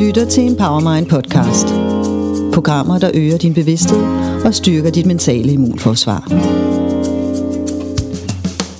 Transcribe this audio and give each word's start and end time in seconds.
lytter 0.00 0.24
til 0.24 0.46
Empowermind 0.46 1.06
podcast. 1.06 1.66
Programmer, 2.54 2.98
der 2.98 3.10
øger 3.14 3.38
din 3.38 3.54
bevidsthed 3.54 4.02
og 4.44 4.54
styrker 4.54 4.90
dit 4.90 5.06
mentale 5.06 5.52
immunforsvar. 5.52 6.26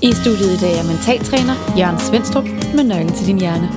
I 0.02 0.12
studiet 0.12 0.52
i 0.56 0.60
dag 0.60 0.78
er 0.78 0.86
mentaltræner 0.92 1.54
Jørgen 1.78 1.98
Svendstrup 1.98 2.44
med 2.74 2.84
nøglen 2.84 3.12
til 3.12 3.26
din 3.26 3.38
hjerne. 3.38 3.68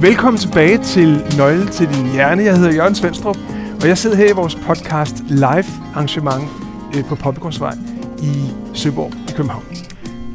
Velkommen 0.00 0.40
tilbage 0.40 0.78
til 0.78 1.22
Nøglen 1.36 1.68
til 1.68 1.88
din 1.88 2.12
hjerne. 2.12 2.42
Jeg 2.42 2.56
hedder 2.56 2.74
Jørgen 2.74 2.94
Svendstrup, 2.94 3.36
og 3.82 3.88
jeg 3.88 3.98
sidder 3.98 4.16
her 4.16 4.30
i 4.30 4.32
vores 4.32 4.54
podcast 4.54 5.14
live 5.28 5.66
arrangement 5.94 6.44
øh, 6.96 7.04
på 7.04 7.14
Poppegårdsvej 7.14 7.74
i 8.22 8.32
Søborg 8.72 9.12
i 9.28 9.32
København. 9.32 9.64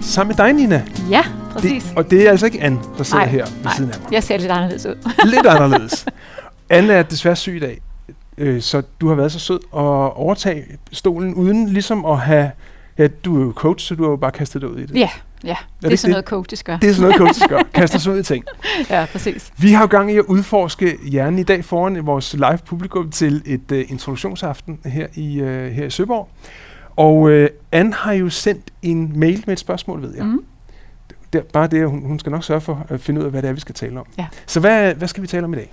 Sammen 0.02 0.36
med 0.38 0.46
dig, 0.46 0.54
Nina. 0.54 0.84
Ja, 1.10 1.24
præcis. 1.62 1.84
Det, 1.84 1.98
og 1.98 2.12
det 2.12 2.28
er 2.28 2.32
altså 2.32 2.46
ikke 2.46 2.62
Anne, 2.62 2.80
der 2.98 3.04
sidder 3.04 3.24
Nej, 3.26 3.32
her 3.32 3.46
ved 3.46 3.64
nej. 3.64 3.74
siden 3.76 3.92
af 3.92 4.00
mig. 4.00 4.12
Jeg 4.12 4.24
ser 4.24 4.38
lidt 4.38 4.52
anderledes 4.52 4.86
ud. 4.86 4.96
Lidt 5.36 5.46
anderledes. 5.46 6.06
Anne 6.70 6.94
er 6.94 7.04
desværre 7.04 7.36
syg 7.36 7.56
i 7.56 7.60
dag, 7.60 7.82
øh, 8.38 8.62
så 8.62 8.82
du 9.02 9.08
har 9.08 9.16
været 9.16 9.32
så 9.32 9.40
sød 9.40 9.60
at 9.74 10.14
overtage 10.18 10.66
stolen, 10.92 11.34
uden 11.34 11.70
ligesom 11.70 12.06
at 12.06 12.20
have... 12.20 12.52
Ja, 12.98 13.08
du 13.08 13.42
er 13.42 13.46
jo 13.46 13.54
coach, 13.56 13.88
så 13.88 13.96
du 13.96 14.04
har 14.04 14.10
jo 14.10 14.16
bare 14.16 14.32
kastet 14.32 14.62
dig 14.62 14.70
ud 14.70 14.80
i 14.80 14.86
det. 14.86 14.96
Ja, 14.96 15.10
ja. 15.44 15.56
Det 15.80 15.86
er 15.86 15.90
det 15.90 16.00
sådan 16.00 16.10
det? 16.10 16.14
noget 16.14 16.26
coaches 16.26 16.64
gør. 16.64 16.78
Det 16.78 16.90
er 16.90 16.94
sådan 16.94 17.02
noget, 17.02 17.18
coaches 17.18 17.48
gør. 17.50 17.62
Kaster 17.74 18.00
sig 18.00 18.14
ud 18.14 18.20
i 18.20 18.24
ting. 18.24 18.46
Ja, 18.90 19.06
præcis. 19.12 19.52
Vi 19.58 19.72
har 19.72 19.82
jo 19.82 19.88
gang 19.88 20.12
i 20.12 20.18
at 20.18 20.24
udforske 20.28 20.98
hjernen 21.04 21.40
i 21.40 21.44
dag 21.44 21.66
foran 21.66 22.06
vores 22.06 22.34
live 22.34 22.60
publikum 22.66 23.12
til 23.12 23.42
et 23.46 23.72
uh, 23.72 23.92
introduktionsaften 23.92 24.80
her 24.86 25.08
i, 25.16 25.42
uh, 25.42 25.48
her 25.48 25.86
i 25.86 25.90
Søborg. 25.90 26.30
Og 26.96 27.16
uh, 27.18 27.46
Anne 27.72 27.94
har 27.94 28.14
jo 28.14 28.30
sendt 28.30 28.64
en 28.82 29.20
mail 29.20 29.44
med 29.46 29.54
et 29.54 29.60
spørgsmål, 29.60 30.02
ved 30.02 30.16
jeg. 30.16 30.26
Mm. 30.26 30.44
Det, 31.34 31.46
bare 31.46 31.68
det, 31.68 31.90
hun, 31.90 32.06
hun 32.06 32.20
skal 32.20 32.32
nok 32.32 32.44
sørge 32.44 32.62
for 32.62 32.86
at 32.90 33.02
finde 33.02 33.20
ud 33.22 33.26
af, 33.26 33.32
hvad 33.32 33.42
det 33.42 33.50
er, 33.50 33.54
vi 33.54 33.60
skal 33.60 33.76
tale 33.76 34.00
om. 34.00 34.06
Ja. 34.18 34.28
Så 34.46 34.60
hvad, 34.60 34.94
hvad 34.96 35.08
skal 35.08 35.24
vi 35.24 35.28
tale 35.28 35.44
om 35.46 35.54
i 35.54 35.56
dag? 35.56 35.72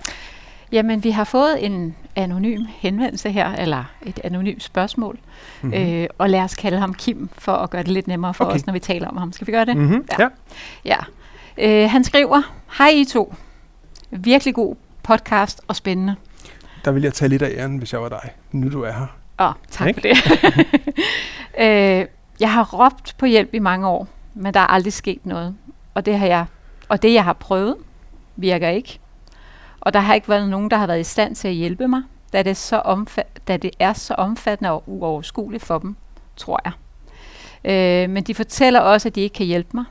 Jamen, 0.71 1.03
vi 1.03 1.11
har 1.11 1.23
fået 1.23 1.65
en 1.65 1.95
anonym 2.15 2.65
henvendelse 2.77 3.31
her, 3.31 3.49
eller 3.55 3.83
et 4.05 4.19
anonymt 4.23 4.63
spørgsmål. 4.63 5.19
Mhm. 5.61 5.71
Mm-hmm. 5.73 5.93
Øh, 5.93 6.07
og 6.17 6.29
lad 6.29 6.39
os 6.41 6.55
kalde 6.55 6.79
ham 6.79 6.93
Kim, 6.93 7.29
for 7.37 7.51
at 7.53 7.69
gøre 7.69 7.83
det 7.83 7.91
lidt 7.91 8.07
nemmere 8.07 8.33
for 8.33 8.45
Okay. 8.45 8.55
os, 8.55 8.65
når 8.65 8.73
vi 8.73 8.79
taler 8.79 9.07
om 9.07 9.17
ham. 9.17 9.31
Skal 9.31 9.47
vi 9.47 9.51
gøre 9.51 9.65
det? 9.65 9.77
Mm-hmm. 9.77 10.05
Ja. 10.19 10.27
Ja. 10.85 10.97
Ja. 11.57 11.83
Øh, 11.83 11.89
han 11.89 12.03
skriver, 12.03 12.41
Hej 12.77 12.89
I 12.89 13.05
to. 13.05 13.35
Virkelig 14.11 14.53
god 14.55 14.75
podcast 15.03 15.61
og 15.67 15.75
spændende. 15.75 16.15
Der 16.85 16.91
vil 16.91 17.03
jeg 17.03 17.13
tage 17.13 17.29
lidt 17.29 17.41
af 17.41 17.51
æren, 17.57 17.77
hvis 17.77 17.93
jeg 17.93 18.01
var 18.01 18.09
dig, 18.09 18.29
nu 18.51 18.71
du 18.71 18.81
er 18.83 18.91
her. 18.91 19.07
Åh, 19.39 19.53
tak 19.71 19.87
Ikke? 19.87 20.01
for 20.01 20.35
det. 20.35 20.65
øh, 21.65 22.05
jeg 22.39 22.53
har 22.53 22.73
råbt 22.73 23.15
på 23.17 23.25
hjælp 23.25 23.49
i 23.53 23.59
mange 23.59 23.87
år, 23.87 24.07
men 24.37 24.53
der 24.53 24.59
er 24.59 24.67
aldrig 24.67 24.93
sket 24.93 25.25
noget. 25.25 25.55
Og 25.93 26.05
det, 26.05 26.19
har 26.19 26.27
jeg, 26.27 26.45
og 26.89 27.01
det, 27.01 27.13
jeg 27.13 27.23
har 27.23 27.33
prøvet, 27.33 27.75
virker 28.35 28.69
ikke. 28.69 28.99
Og 29.79 29.93
der 29.93 29.99
har 29.99 30.13
ikke 30.13 30.29
været 30.29 30.49
nogen, 30.49 30.71
der 30.71 30.77
har 30.77 30.87
været 30.87 30.99
i 30.99 31.03
stand 31.03 31.35
til 31.35 31.47
at 31.47 31.53
hjælpe 31.53 31.87
mig, 31.87 32.01
da 32.33 32.43
det, 32.43 32.49
er 32.49 32.53
så 32.53 32.79
omfa- 32.79 33.39
da 33.47 33.57
det 33.57 33.71
er 33.79 33.93
så 33.93 34.13
omfattende 34.13 34.71
og 34.71 34.83
uoverskueligt 34.85 35.63
for 35.65 35.79
dem, 35.79 35.95
tror 36.35 36.59
jeg. 36.65 36.73
Øh, 37.63 38.09
men 38.09 38.23
de 38.23 38.35
fortæller 38.35 38.79
også, 38.79 39.07
at 39.09 39.15
de 39.15 39.21
ikke 39.21 39.33
kan 39.33 39.45
hjælpe 39.45 39.69
mig. 39.73 39.85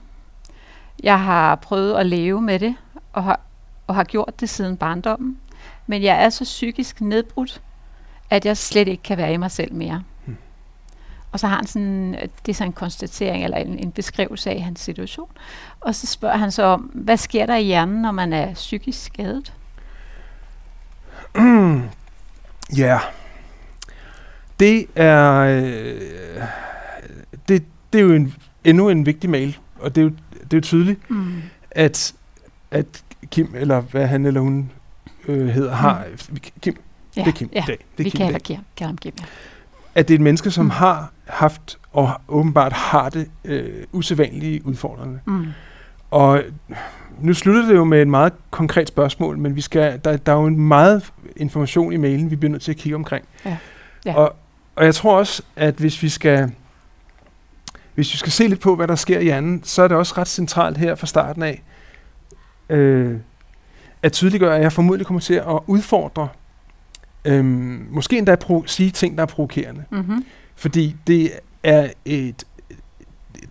Jeg 1.03 1.21
har 1.21 1.55
prøvet 1.55 1.95
at 1.95 2.07
leve 2.07 2.41
med 2.41 2.59
det, 2.59 2.75
og 3.13 3.25
har, 3.25 3.41
og 3.87 3.95
har 3.95 4.05
gjort 4.05 4.41
det 4.41 4.49
siden 4.49 4.77
barndommen. 4.77 5.39
Men 5.87 6.03
jeg 6.03 6.25
er 6.25 6.29
så 6.29 6.45
psykisk 6.45 7.01
nedbrudt, 7.01 7.63
at 8.31 8.47
jeg 8.47 8.57
slet 8.57 8.89
ikke 8.89 9.03
kan 9.03 9.19
være 9.19 9.33
i 9.33 9.37
mig 9.37 9.51
selv 9.51 9.75
mere. 9.75 10.03
Og 11.37 11.41
så 11.41 11.47
har 11.47 11.57
han 11.57 11.67
sådan, 11.67 12.13
det 12.13 12.53
er 12.53 12.55
sådan 12.55 12.69
en 12.69 12.73
konstatering, 12.73 13.45
eller 13.45 13.57
en, 13.57 13.79
en 13.79 13.93
beskrivelse 13.93 14.51
af 14.51 14.63
hans 14.63 14.81
situation. 14.81 15.29
Og 15.81 15.95
så 15.95 16.07
spørger 16.07 16.37
han 16.37 16.53
så 16.53 16.63
om, 16.63 16.81
hvad 16.81 17.17
sker 17.17 17.47
der 17.47 17.57
i 17.57 17.63
hjernen, 17.63 18.03
når 18.03 18.11
man 18.13 18.33
er 18.33 18.55
psykisk 18.55 19.05
skadet? 19.05 19.53
Ja. 22.77 22.99
Det 24.61 24.87
er... 24.95 25.33
Øh, 25.33 26.43
det, 27.49 27.65
det 27.93 27.99
er 27.99 28.03
jo 28.03 28.13
en, 28.13 28.35
endnu 28.65 28.89
en 28.89 29.07
vigtig 29.07 29.31
mail, 29.31 29.59
og 29.81 29.95
det 29.95 30.01
er 30.01 30.05
jo, 30.05 30.11
det 30.33 30.53
er 30.53 30.57
jo 30.57 30.61
tydeligt, 30.61 31.11
Mm. 31.11 31.43
at, 31.71 32.15
at 32.71 33.05
Kim, 33.31 33.55
eller 33.55 33.81
hvad 33.81 34.07
han 34.07 34.27
eller 34.27 34.41
hun 34.41 34.71
øh, 35.29 35.49
hedder, 35.49 35.75
har... 35.75 36.05
Kim, 36.61 36.77
Ja, 37.17 37.21
det 37.21 37.29
er 37.29 37.33
Kim 37.33 37.51
ja. 37.53 37.65
dag. 37.67 37.79
Det 37.99 38.01
er 38.01 38.05
vi 38.05 38.11
Kim 38.11 38.19
kalder, 38.19 38.33
dag. 38.33 38.43
Kim, 38.43 38.57
kalder 38.77 38.89
ham 38.89 38.99
Kim, 38.99 39.13
ja. 39.21 39.25
At 39.97 40.09
det 40.09 40.15
er 40.15 40.19
et 40.19 40.23
menneske, 40.23 40.51
som 40.51 40.65
Mm. 40.65 40.71
har 40.71 41.13
haft, 41.27 41.79
og 41.93 42.11
åbenbart 42.29 42.73
har 42.73 43.09
det 43.09 43.31
øh, 43.45 43.85
usædvanlige 43.93 44.67
udfordrende. 44.67 45.21
Mm. 45.25 45.47
Og 46.11 46.43
nu 47.21 47.35
slutter 47.35 47.67
det 47.67 47.75
jo 47.75 47.85
med 47.85 48.03
et 48.03 48.09
meget 48.09 48.33
konkret 48.51 48.89
spørgsmål, 48.89 49.39
men 49.39 49.57
vi 49.57 49.61
skal, 49.61 50.01
der, 50.05 50.17
der 50.17 50.33
er 50.33 50.37
jo 50.37 50.47
en 50.47 50.61
meget 50.61 51.13
information 51.37 51.93
i 51.93 51.97
mailen, 51.97 52.31
vi 52.31 52.37
bliver 52.37 52.51
nødt 52.51 52.63
til 52.63 52.71
at 52.73 52.77
kigge 52.77 52.97
omkring. 52.97 53.25
Ja. 53.45 53.57
Ja. 54.07 54.15
Og, 54.15 54.37
og 54.77 54.85
jeg 54.85 54.95
tror 54.95 55.19
også, 55.19 55.43
at 55.57 55.75
hvis 55.75 56.03
vi 56.03 56.09
skal 56.09 56.53
hvis 57.95 58.13
vi 58.13 58.19
skal 58.19 58.33
se 58.33 58.47
lidt 58.47 58.61
på, 58.61 58.77
hvad 58.77 58.89
der 58.89 58.95
sker 58.95 59.19
i 59.19 59.25
hjernen, 59.25 59.61
så 59.65 59.83
er 59.83 59.89
det 59.89 59.97
også 59.97 60.15
ret 60.19 60.29
centralt 60.29 60.77
her 60.79 60.95
fra 60.95 61.07
starten 61.07 61.43
af, 61.43 61.63
øh, 62.69 63.17
at 64.03 64.13
tydeliggøre, 64.13 64.57
at 64.57 64.63
jeg 64.63 64.73
formodentlig 64.73 65.07
kommer 65.07 65.21
til 65.21 65.35
at 65.35 65.59
udfordre, 65.67 66.29
øh, 67.27 67.45
måske 67.95 68.19
endda 68.19 68.37
pro- 68.45 68.67
sige 68.67 68.91
ting, 68.91 69.17
der 69.17 69.23
er 69.23 69.27
provokerende. 69.27 69.85
Mm-hmm. 69.91 70.25
Fordi 70.57 70.97
det 71.07 71.31
er 71.63 71.91
et 72.05 72.45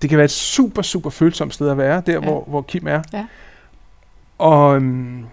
det 0.02 0.10
kan 0.10 0.18
være 0.18 0.26
et 0.26 0.32
super, 0.32 0.82
super 0.82 1.10
følsomt 1.10 1.54
sted 1.54 1.70
at 1.70 1.78
være, 1.78 2.02
der 2.06 2.14
Ja. 2.14 2.20
hvor, 2.20 2.44
hvor 2.48 2.62
Kim 2.62 2.88
er. 2.88 3.02
Ja. 3.14 3.26
Og, 4.38 4.76
øhm, 4.76 5.26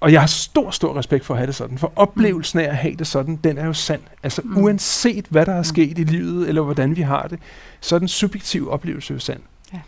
og 0.00 0.12
jeg 0.12 0.20
har 0.20 0.26
stor, 0.26 0.70
stor 0.70 0.96
respekt 0.96 1.24
for 1.24 1.34
at 1.34 1.38
have 1.38 1.46
det 1.46 1.54
sådan. 1.54 1.78
For 1.78 1.92
oplevelsen 1.96 2.58
af 2.58 2.64
at 2.64 2.76
have 2.76 2.94
det 2.94 3.06
sådan, 3.06 3.36
den 3.36 3.58
er 3.58 3.66
jo 3.66 3.72
sand. 3.72 4.00
Altså 4.22 4.42
Mm. 4.44 4.56
uanset 4.62 5.26
hvad 5.30 5.46
der 5.46 5.52
er 5.52 5.58
Mm. 5.58 5.64
sket 5.64 5.98
i 5.98 6.04
livet, 6.04 6.48
eller 6.48 6.62
hvordan 6.62 6.96
vi 6.96 7.02
har 7.02 7.22
det, 7.26 7.38
så 7.80 7.94
er 7.94 7.98
den 7.98 8.08
subjektive 8.08 8.70
oplevelse 8.70 9.12
jo 9.12 9.18
sand. 9.18 9.40
Ja. 9.72 9.80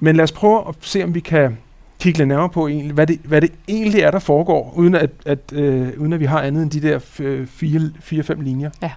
Men 0.00 0.16
lad 0.16 0.22
os 0.24 0.32
prøve 0.32 0.68
at 0.68 0.74
se, 0.80 1.04
om 1.04 1.14
vi 1.14 1.20
kan 1.20 1.58
kigge 2.02 2.18
lidt 2.18 2.28
nærmere 2.28 2.48
på, 2.48 2.68
egentlig, 2.68 2.92
hvad, 2.94 3.06
det, 3.06 3.20
hvad 3.24 3.40
det 3.40 3.52
egentlig 3.68 4.00
er, 4.00 4.10
der 4.10 4.18
foregår, 4.18 4.72
uden 4.76 4.94
at, 4.94 5.10
at, 5.26 5.38
øh, 5.52 5.92
uden 5.98 6.12
at 6.12 6.20
vi 6.20 6.24
har 6.24 6.40
andet 6.40 6.62
end 6.62 6.70
de 6.70 6.82
der 6.82 6.98
f- 6.98 7.22
øh, 7.22 7.46
fire, 7.46 7.90
fire, 8.00 8.22
fem 8.22 8.40
linjer. 8.40 8.70
Ja. 8.82 8.90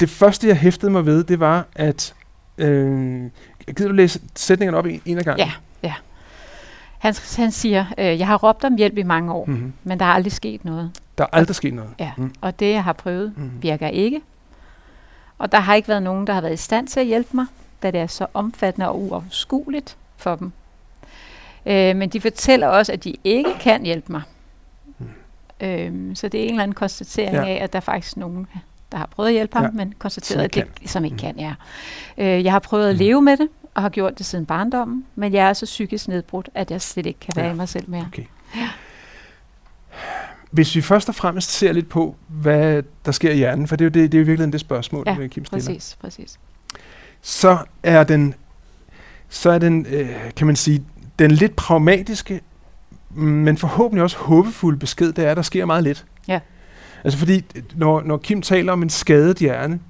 Det 0.00 0.10
første, 0.10 0.48
jeg 0.48 0.56
hæftede 0.56 0.92
mig 0.92 1.06
ved, 1.06 1.24
det 1.24 1.40
var, 1.40 1.66
at... 1.74 2.14
Øh, 2.58 3.22
gider 3.66 3.88
du 3.88 3.94
læse 3.94 4.20
sætningerne 4.36 4.78
op 4.78 4.86
en, 4.86 5.00
en 5.04 5.18
af 5.18 5.24
gangen? 5.24 5.46
Ja, 5.46 5.52
ja. 5.82 5.94
Han, 6.98 7.14
han 7.36 7.50
siger, 7.52 7.84
øh, 7.98 8.18
jeg 8.18 8.26
har 8.26 8.36
råbt 8.36 8.64
om 8.64 8.76
hjælp 8.76 8.98
i 8.98 9.02
mange 9.02 9.32
år, 9.32 9.44
mm. 9.44 9.52
Mm-hmm. 9.52 9.72
men 9.84 9.98
der 10.00 10.04
er 10.04 10.10
aldrig 10.10 10.32
sket 10.32 10.64
noget. 10.64 10.90
Der 11.18 11.24
er 11.24 11.28
aldrig 11.32 11.56
sket 11.56 11.74
noget. 11.74 11.90
Ja. 11.98 12.10
Mm. 12.16 12.34
Og 12.40 12.60
det, 12.60 12.70
jeg 12.72 12.84
har 12.84 12.92
prøvet, 12.92 13.32
Mm. 13.36 13.50
virker 13.62 13.88
ikke. 13.88 14.20
Og 15.38 15.52
der 15.52 15.60
har 15.60 15.74
ikke 15.74 15.88
været 15.88 16.02
nogen, 16.02 16.26
der 16.26 16.32
har 16.32 16.40
været 16.40 16.52
i 16.52 16.56
stand 16.56 16.88
til 16.88 17.00
at 17.00 17.06
hjælpe 17.06 17.28
mig, 17.32 17.46
da 17.82 17.90
det 17.90 18.00
er 18.00 18.06
så 18.06 18.26
omfattende 18.34 18.88
og 18.88 19.00
uoverskueligt 19.00 19.96
for 20.16 20.36
dem. 20.36 20.52
Øh, 21.66 21.96
men 21.96 22.08
de 22.08 22.20
fortæller 22.20 22.66
også, 22.66 22.92
at 22.92 23.04
de 23.04 23.14
ikke 23.24 23.50
kan 23.60 23.82
hjælpe 23.84 24.12
mig. 24.12 24.22
Mm. 24.98 25.06
Øh, 25.60 26.16
så 26.16 26.28
det 26.28 26.40
er 26.40 26.44
en 26.44 26.50
eller 26.50 26.62
anden 26.62 26.74
konstatering 26.74 27.34
Ja. 27.34 27.44
af, 27.46 27.58
at 27.62 27.72
der 27.72 27.76
er 27.76 27.80
faktisk 27.80 28.16
nogen, 28.16 28.46
der 28.92 28.98
har 28.98 29.06
prøvet 29.06 29.28
at 29.28 29.32
hjælpe 29.34 29.56
ham, 29.56 29.64
Ja. 29.64 29.70
men 29.70 29.94
konstateret, 29.98 30.54
Som 30.54 30.62
at 30.62 30.68
det, 30.80 30.90
som 30.90 31.04
ikke 31.04 31.14
Mm. 31.14 31.18
kan, 31.18 31.38
ja. 31.38 31.54
Øh, 32.18 32.44
jeg 32.44 32.52
har 32.52 32.58
prøvet 32.58 32.88
at 32.88 32.94
Mm. 32.94 32.98
leve 32.98 33.22
med 33.22 33.36
det, 33.36 33.48
og 33.74 33.82
har 33.82 33.88
gjort 33.88 34.18
det 34.18 34.26
siden 34.26 34.46
barndommen, 34.46 35.06
men 35.14 35.32
jeg 35.32 35.48
er 35.48 35.52
så 35.52 35.66
psykisk 35.66 36.08
nedbrudt, 36.08 36.48
at 36.54 36.70
jeg 36.70 36.80
slet 36.82 37.06
ikke 37.06 37.20
kan 37.20 37.32
være 37.36 37.46
Ja. 37.46 37.52
i 37.52 37.56
mig 37.56 37.68
selv 37.68 37.90
mere. 37.90 38.06
Okay. 38.12 38.24
Hvis 40.50 40.76
vi 40.76 40.80
først 40.82 41.08
og 41.08 41.14
fremmest 41.14 41.50
ser 41.50 41.72
lidt 41.72 41.88
på, 41.88 42.16
hvad 42.28 42.82
der 43.04 43.12
sker 43.12 43.30
i 43.32 43.36
hjernen, 43.36 43.68
for 43.68 43.76
det 43.76 43.84
er 43.84 43.86
jo, 43.86 43.90
det, 43.90 44.12
det 44.12 44.18
er 44.18 44.22
jo 44.22 44.26
virkelig 44.26 44.52
det 44.52 44.60
spørgsmål, 44.60 45.04
Ja, 45.06 45.16
ja, 45.20 45.26
Kim 45.26 45.44
stiller, 45.44 45.66
Præcis, 45.66 45.96
præcis. 46.00 46.38
så 47.22 47.58
er 47.82 48.04
den, 48.04 48.34
så 49.28 49.50
er 49.50 49.58
den 49.58 49.86
øh, 49.86 50.10
kan 50.36 50.46
man 50.46 50.56
sige, 50.56 50.82
den 51.18 51.30
lidt 51.30 51.56
pragmatiske, 51.56 52.40
men 53.14 53.56
forhåbentlig 53.56 54.02
også 54.02 54.16
håbefulde 54.16 54.78
besked, 54.78 55.12
det 55.12 55.24
er, 55.26 55.30
at 55.30 55.36
der 55.36 55.42
sker 55.42 55.64
meget 55.64 55.84
lidt. 55.84 56.04
Ja. 56.28 56.40
Altså 57.04 57.18
fordi, 57.18 57.44
når, 57.74 58.02
når 58.02 58.16
Kim 58.16 58.42
taler 58.42 58.72
om 58.72 58.82
en 58.82 58.90
skadet 58.90 59.38
hjerne, 59.38 59.80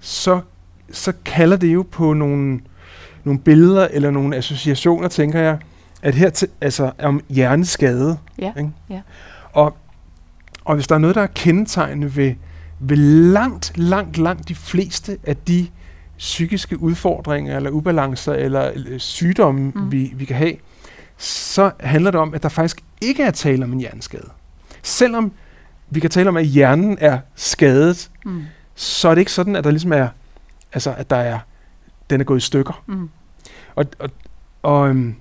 så, 0.00 0.40
så 0.92 1.12
kalder 1.24 1.56
det 1.56 1.74
jo 1.74 1.86
på 1.90 2.12
nogle, 2.12 2.60
nogle 3.24 3.40
billeder 3.40 3.88
eller 3.90 4.10
nogle 4.10 4.36
associationer, 4.36 5.08
tænker 5.08 5.40
jeg, 5.40 5.58
at 6.02 6.14
her 6.14 6.30
til, 6.30 6.48
altså 6.60 6.92
om 6.98 7.20
hjerneskade. 7.28 8.18
Ja, 8.38 8.52
Ikke? 8.58 8.70
ja. 8.90 9.00
Og, 9.52 9.76
og 10.64 10.74
hvis 10.74 10.86
der 10.86 10.94
er 10.94 10.98
noget, 10.98 11.16
der 11.16 11.22
er 11.22 11.26
kendetegnende 11.26 12.16
ved, 12.16 12.34
ved 12.80 12.96
langt, 12.96 13.78
langt, 13.78 14.18
langt 14.18 14.48
de 14.48 14.54
fleste 14.54 15.18
af 15.24 15.36
de 15.36 15.66
psykiske 16.18 16.80
udfordringer, 16.82 17.56
eller 17.56 17.70
ubalancer, 17.70 18.32
eller, 18.32 18.60
eller 18.62 18.98
sygdomme, 18.98 19.60
Mm. 19.74 19.80
mm. 19.80 19.92
vi, 19.92 20.12
vi 20.16 20.24
kan 20.24 20.36
have, 20.36 20.54
så 21.18 21.70
handler 21.80 22.10
det 22.10 22.20
om, 22.20 22.34
at 22.34 22.42
der 22.42 22.48
faktisk 22.48 22.80
ikke 23.00 23.22
er 23.22 23.30
tale 23.30 23.64
om 23.64 23.72
en 23.72 23.80
hjerneskade. 23.80 24.28
Selvom 24.82 25.32
vi 25.90 26.00
kan 26.00 26.10
tale 26.10 26.28
om, 26.28 26.36
at 26.36 26.46
hjernen 26.46 26.98
er 27.00 27.18
skadet, 27.34 28.10
Mm. 28.24 28.42
så 28.74 29.08
er 29.08 29.14
det 29.14 29.20
ikke 29.20 29.32
sådan, 29.32 29.56
at 29.56 29.64
der 29.64 29.70
ligesom 29.70 29.92
er, 29.92 30.08
altså 30.72 30.94
at 30.94 31.10
der 31.10 31.16
er, 31.16 31.38
den 32.10 32.20
er 32.20 32.24
gået 32.24 32.38
i 32.38 32.40
stykker. 32.46 32.82
Mm. 32.86 33.10
Og, 33.74 33.86
og, 33.98 34.10
og, 34.62 34.88
øhm, 34.88 35.14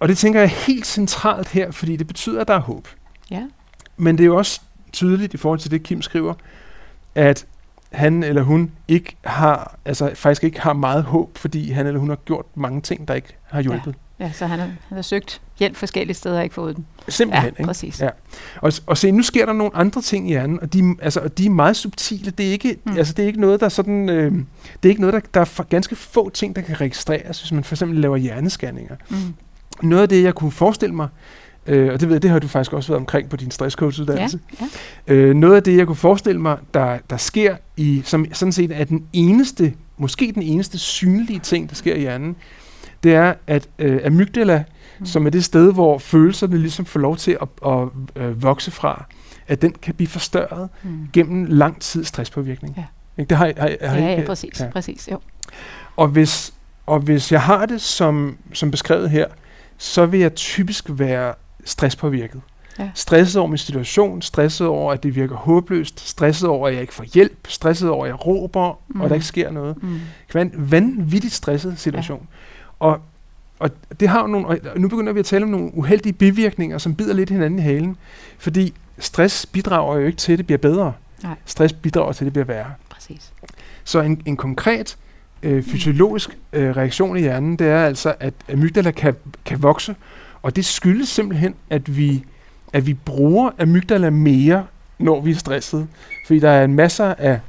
Og 0.00 0.08
det 0.08 0.18
tænker 0.18 0.40
jeg 0.40 0.44
er 0.44 0.66
helt 0.66 0.86
centralt 0.86 1.48
her, 1.48 1.70
fordi 1.70 1.96
det 1.96 2.06
betyder, 2.06 2.40
at 2.40 2.48
der 2.48 2.54
er 2.54 2.60
håb. 2.60 2.88
Ja. 3.30 3.42
Men 3.96 4.18
det 4.18 4.24
er 4.24 4.26
jo 4.26 4.36
også 4.36 4.60
tydeligt 4.92 5.34
i 5.34 5.36
forhold 5.36 5.58
til 5.58 5.70
det, 5.70 5.82
Kim 5.82 6.02
skriver, 6.02 6.34
at 7.14 7.46
han 7.94 8.22
eller 8.22 8.42
hun 8.42 8.70
ikke 8.88 9.16
har, 9.24 9.76
altså 9.84 10.10
faktisk 10.14 10.44
ikke 10.44 10.60
har 10.60 10.72
meget 10.72 11.04
håb, 11.04 11.38
fordi 11.38 11.70
han 11.70 11.86
eller 11.86 12.00
hun 12.00 12.08
har 12.08 12.16
gjort 12.16 12.46
mange 12.54 12.80
ting, 12.80 13.08
der 13.08 13.14
ikke 13.14 13.36
har 13.50 13.60
hjulpet. 13.62 13.94
Ja, 14.20 14.32
så 14.32 14.46
han 14.46 14.58
har, 14.58 14.66
han 14.66 14.94
har 14.96 15.02
søgt 15.02 15.40
hjælp 15.58 15.76
forskellige 15.76 16.14
steder 16.14 16.36
og 16.38 16.42
ikke 16.42 16.54
fået 16.54 16.76
den. 16.76 16.86
Simpelthen, 17.08 17.44
Ja, 17.44 17.48
ikke? 17.50 17.64
præcis. 17.64 18.00
Ja. 18.00 18.08
Og, 18.60 18.72
og 18.86 18.98
se, 18.98 19.10
nu 19.10 19.22
sker 19.22 19.46
der 19.46 19.52
nogle 19.52 19.76
andre 19.76 20.00
ting 20.00 20.26
i 20.28 20.32
hjernen, 20.32 20.60
og 20.60 20.72
de, 20.72 20.96
altså, 21.02 21.20
og 21.20 21.38
de 21.38 21.46
er 21.46 21.50
meget 21.50 21.76
subtile. 21.76 22.30
Det 22.30 22.46
er 22.48 22.50
ikke, 22.52 22.76
Mm. 22.84 22.92
mm. 22.92 22.98
altså, 22.98 23.14
det 23.14 23.22
er 23.22 23.26
ikke 23.26 23.40
noget, 23.40 23.60
der 23.60 23.66
er 23.66 23.70
sådan, 23.70 24.08
øh, 24.08 24.32
det 24.32 24.44
er 24.82 24.88
ikke 24.88 25.00
noget, 25.00 25.14
der, 25.14 25.20
der 25.34 25.40
er 25.40 25.44
for, 25.44 25.62
ganske 25.62 25.96
få 25.96 26.30
ting, 26.30 26.56
der 26.56 26.62
kan 26.62 26.80
registreres, 26.80 27.40
hvis 27.40 27.52
man 27.52 27.64
for 27.64 27.74
eksempel 27.74 27.98
laver 27.98 28.16
hjernescanninger. 28.16 28.96
Mm. 29.10 29.16
Noget 29.82 30.02
af 30.02 30.08
det, 30.08 30.22
jeg 30.22 30.34
kunne 30.34 30.52
forestille 30.52 30.94
mig, 30.94 31.08
øh, 31.66 31.92
og 31.92 32.00
det 32.00 32.08
ved 32.08 32.14
jeg, 32.14 32.22
det 32.22 32.30
har 32.30 32.38
du 32.38 32.48
faktisk 32.48 32.72
også 32.72 32.88
været 32.92 33.00
omkring 33.00 33.28
på 33.28 33.36
din 33.36 33.50
stresscoachuddannelse. 33.50 34.40
Ja, 34.60 34.66
Øh, 35.06 35.34
noget 35.34 35.56
af 35.56 35.62
det, 35.62 35.76
jeg 35.76 35.86
kunne 35.86 35.96
forestille 35.96 36.40
mig, 36.40 36.58
der, 36.74 36.98
der 37.10 37.16
sker 37.16 37.56
i, 37.76 38.02
som 38.04 38.26
sådan 38.32 38.52
set 38.52 38.70
er 38.80 38.84
den 38.84 39.04
eneste, 39.12 39.74
måske 39.98 40.32
den 40.34 40.42
eneste 40.42 40.78
synlige 40.78 41.38
ting, 41.38 41.68
der 41.68 41.74
sker 41.74 41.94
i 41.94 42.00
hjernen, 42.00 42.36
det 43.02 43.14
er, 43.14 43.34
at 43.46 43.68
øh, 43.78 44.00
amygdala, 44.04 44.64
Mm. 44.98 45.06
som 45.06 45.26
er 45.26 45.30
det 45.30 45.44
sted, 45.44 45.72
hvor 45.72 45.98
følelserne 45.98 46.58
ligesom 46.58 46.84
får 46.84 47.00
lov 47.00 47.16
til 47.16 47.36
at, 47.42 47.48
at 47.72 47.88
øh, 48.22 48.42
vokse 48.42 48.70
fra, 48.70 49.04
at 49.48 49.62
den 49.62 49.72
kan 49.82 49.94
blive 49.94 50.08
forstørret 50.08 50.68
Mm. 50.82 51.08
gennem 51.12 51.44
lang 51.44 51.80
tid 51.80 52.04
stresspåvirkning. 52.04 52.74
Ja. 52.76 52.84
Ikke? 53.18 53.28
Det 53.30 53.38
har, 53.38 53.52
har, 53.58 53.70
har, 53.88 53.96
Ja, 53.96 54.12
ja, 54.20 54.26
præcis. 54.26 54.60
ja. 54.60 54.64
Ja. 54.64 54.70
præcis 54.70 55.08
jo. 55.12 55.18
Og 55.96 56.08
hvis, 56.08 56.54
og 56.86 56.98
hvis 57.00 57.32
jeg 57.32 57.42
har 57.42 57.66
det 57.66 57.80
som, 57.80 58.36
som 58.52 58.70
beskrevet 58.70 59.10
her, 59.10 59.26
så 59.78 60.06
vil 60.06 60.20
jeg 60.20 60.34
typisk 60.34 60.84
være 60.88 61.34
stresspåvirket. 61.64 62.40
Ja. 62.78 62.90
Stresset 62.94 63.40
over 63.40 63.48
min 63.48 63.58
situation, 63.58 64.22
stresset 64.22 64.66
over, 64.66 64.92
at 64.92 65.02
det 65.02 65.14
virker 65.14 65.36
håbløst, 65.36 66.08
stresset 66.08 66.48
over, 66.48 66.68
at 66.68 66.74
jeg 66.74 66.80
ikke 66.80 66.94
får 66.94 67.04
hjælp, 67.04 67.46
stresset 67.48 67.90
over, 67.90 68.04
at 68.04 68.08
jeg 68.08 68.26
råber, 68.26 68.78
mm. 68.88 69.00
og 69.00 69.04
Mm. 69.04 69.08
der 69.08 69.14
ikke 69.14 69.26
sker 69.26 69.50
noget. 69.50 69.82
Mm. 69.82 69.88
Det 69.90 70.00
kan 70.30 70.34
være 70.34 70.42
en 70.42 70.70
vanvittigt 70.70 71.34
stresset 71.34 71.78
situation. 71.78 72.26
Ja. 72.30 72.86
Og, 72.86 73.00
og 73.58 73.70
det 74.00 74.08
har 74.08 74.26
nogle, 74.26 74.46
og 74.48 74.80
nu 74.80 74.88
begynder 74.88 75.12
vi 75.12 75.20
at 75.20 75.26
tale 75.26 75.44
om 75.44 75.50
nogle 75.50 75.70
uheldige 75.74 76.12
bivirkninger, 76.12 76.78
som 76.78 76.94
bider 76.94 77.14
lidt 77.14 77.30
hinanden 77.30 77.58
i 77.58 77.62
halen. 77.62 77.96
Fordi 78.38 78.74
stress 78.98 79.46
bidrager 79.46 79.98
jo 79.98 80.06
ikke 80.06 80.18
til, 80.18 80.32
at 80.32 80.38
det 80.38 80.46
bliver 80.46 80.58
bedre. 80.58 80.92
Nej. 81.22 81.34
Stress 81.44 81.72
bidrager 81.72 82.12
til, 82.12 82.24
at 82.24 82.26
det 82.26 82.32
bliver 82.32 82.44
værre. 82.44 82.70
Præcis. 82.90 83.32
Så 83.84 84.00
en, 84.00 84.22
en 84.26 84.36
konkret 84.36 84.96
øh, 85.42 85.62
fysiologisk 85.62 86.38
øh, 86.52 86.76
reaktion 86.76 87.16
i 87.16 87.20
hjernen, 87.20 87.56
det 87.56 87.66
er 87.66 87.84
altså, 87.84 88.14
at 88.20 88.34
amygdala 88.52 88.90
kan, 88.90 89.14
kan 89.44 89.62
vokse, 89.62 89.94
og 90.42 90.56
det 90.56 90.64
skyldes 90.64 91.08
simpelthen, 91.08 91.54
at 91.70 91.96
vi, 91.96 92.24
at 92.72 92.86
vi 92.86 92.94
bruger 92.94 93.50
amygdala 93.58 94.10
mere, 94.10 94.66
når 94.98 95.20
vi 95.20 95.30
er 95.30 95.34
stresset. 95.34 95.88
Fordi 96.26 96.38
der 96.38 96.50
er 96.50 96.64
en 96.64 96.74
masse 96.74 97.20
af, 97.20 97.40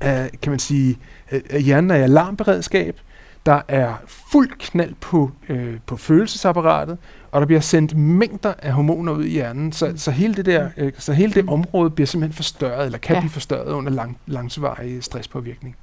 af 0.00 0.30
kan 0.42 0.52
man 0.52 0.58
sige, 0.58 0.98
af 1.30 1.62
hjernen 1.62 1.90
er 1.90 1.94
i 1.94 2.02
alarmberedskab, 2.02 3.00
der 3.46 3.62
er 3.68 3.94
fuld 4.06 4.50
knald 4.58 4.94
på, 5.00 5.30
øh, 5.48 5.78
på 5.86 5.96
følelsesapparatet, 5.96 6.98
og 7.32 7.40
der 7.40 7.46
bliver 7.46 7.60
sendt 7.60 7.96
mængder 7.96 8.54
af 8.58 8.72
hormoner 8.72 9.12
ud 9.12 9.24
i 9.24 9.30
hjernen, 9.30 9.72
så, 9.72 9.92
så 9.96 10.10
hele 10.10 10.34
det 10.34 10.46
der, 10.46 10.70
øh, 10.76 10.92
så 10.98 11.12
hele 11.12 11.32
det 11.32 11.48
område 11.48 11.90
bliver 11.90 12.06
simpelthen 12.06 12.36
forstørret, 12.36 12.86
eller 12.86 12.98
kan 12.98 13.14
ja. 13.14 13.20
blive 13.20 13.30
forstørret 13.30 13.72
under 13.72 13.92
lang, 13.92 14.18
langvarig 14.26 15.04
stresspåvirkning. 15.04 15.76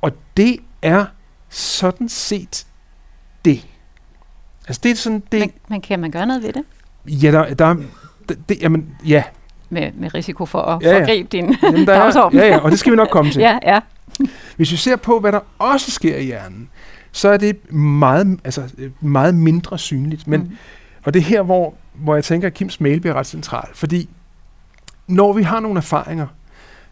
Og 0.00 0.12
det 0.36 0.56
er 0.82 1.04
sådan 1.48 2.08
set 2.08 2.66
det. 3.44 3.66
Altså 4.66 4.80
det 4.82 4.90
er 4.90 4.94
sådan, 4.96 5.22
det, 5.32 5.40
Men, 5.40 5.50
men 5.68 5.80
kan 5.80 6.00
man 6.00 6.10
gøre 6.10 6.26
noget 6.26 6.42
ved 6.42 6.52
det? 6.52 6.62
ja, 7.22 7.30
der, 7.32 7.54
der, 7.54 7.74
det, 8.28 8.38
det, 8.48 8.62
jamen, 8.62 8.88
ja, 9.06 9.22
Med, 9.70 9.92
med 9.94 10.14
risiko 10.14 10.46
for 10.46 10.62
at 10.62 10.82
Ja, 10.82 10.90
ja. 10.94 11.00
forgribe 11.00 11.28
din 11.32 11.56
jamen, 11.62 11.86
der 11.86 11.92
er, 11.92 11.98
dagsorden. 11.98 12.38
ja, 12.38 12.46
ja, 12.46 12.58
og 12.58 12.70
det 12.70 12.78
skal 12.78 12.92
vi 12.92 12.96
nok 12.96 13.08
komme 13.10 13.30
til. 13.32 13.40
ja, 13.48 13.58
ja. 13.62 13.80
Hvis 14.56 14.72
vi 14.72 14.76
ser 14.76 14.96
på, 14.96 15.20
hvad 15.20 15.32
der 15.32 15.40
også 15.58 15.90
sker 15.90 16.16
i 16.16 16.24
hjernen, 16.24 16.68
så 17.12 17.28
er 17.28 17.36
det 17.36 17.72
meget, 17.72 18.40
altså, 18.44 18.62
meget 19.00 19.34
mindre 19.34 19.78
synligt. 19.78 20.26
Men, 20.28 20.40
Mm. 20.40 20.56
Og 21.04 21.14
det 21.14 21.20
er 21.20 21.24
her, 21.24 21.42
hvor, 21.42 21.74
hvor 21.94 22.14
jeg 22.14 22.24
tænker, 22.24 22.46
at 22.46 22.54
Kims 22.54 22.80
mail 22.80 23.00
bliver 23.00 23.14
ret 23.14 23.26
central. 23.26 23.68
Fordi 23.74 24.08
når 25.06 25.32
vi 25.32 25.42
har 25.42 25.60
nogle 25.60 25.76
erfaringer, 25.78 26.26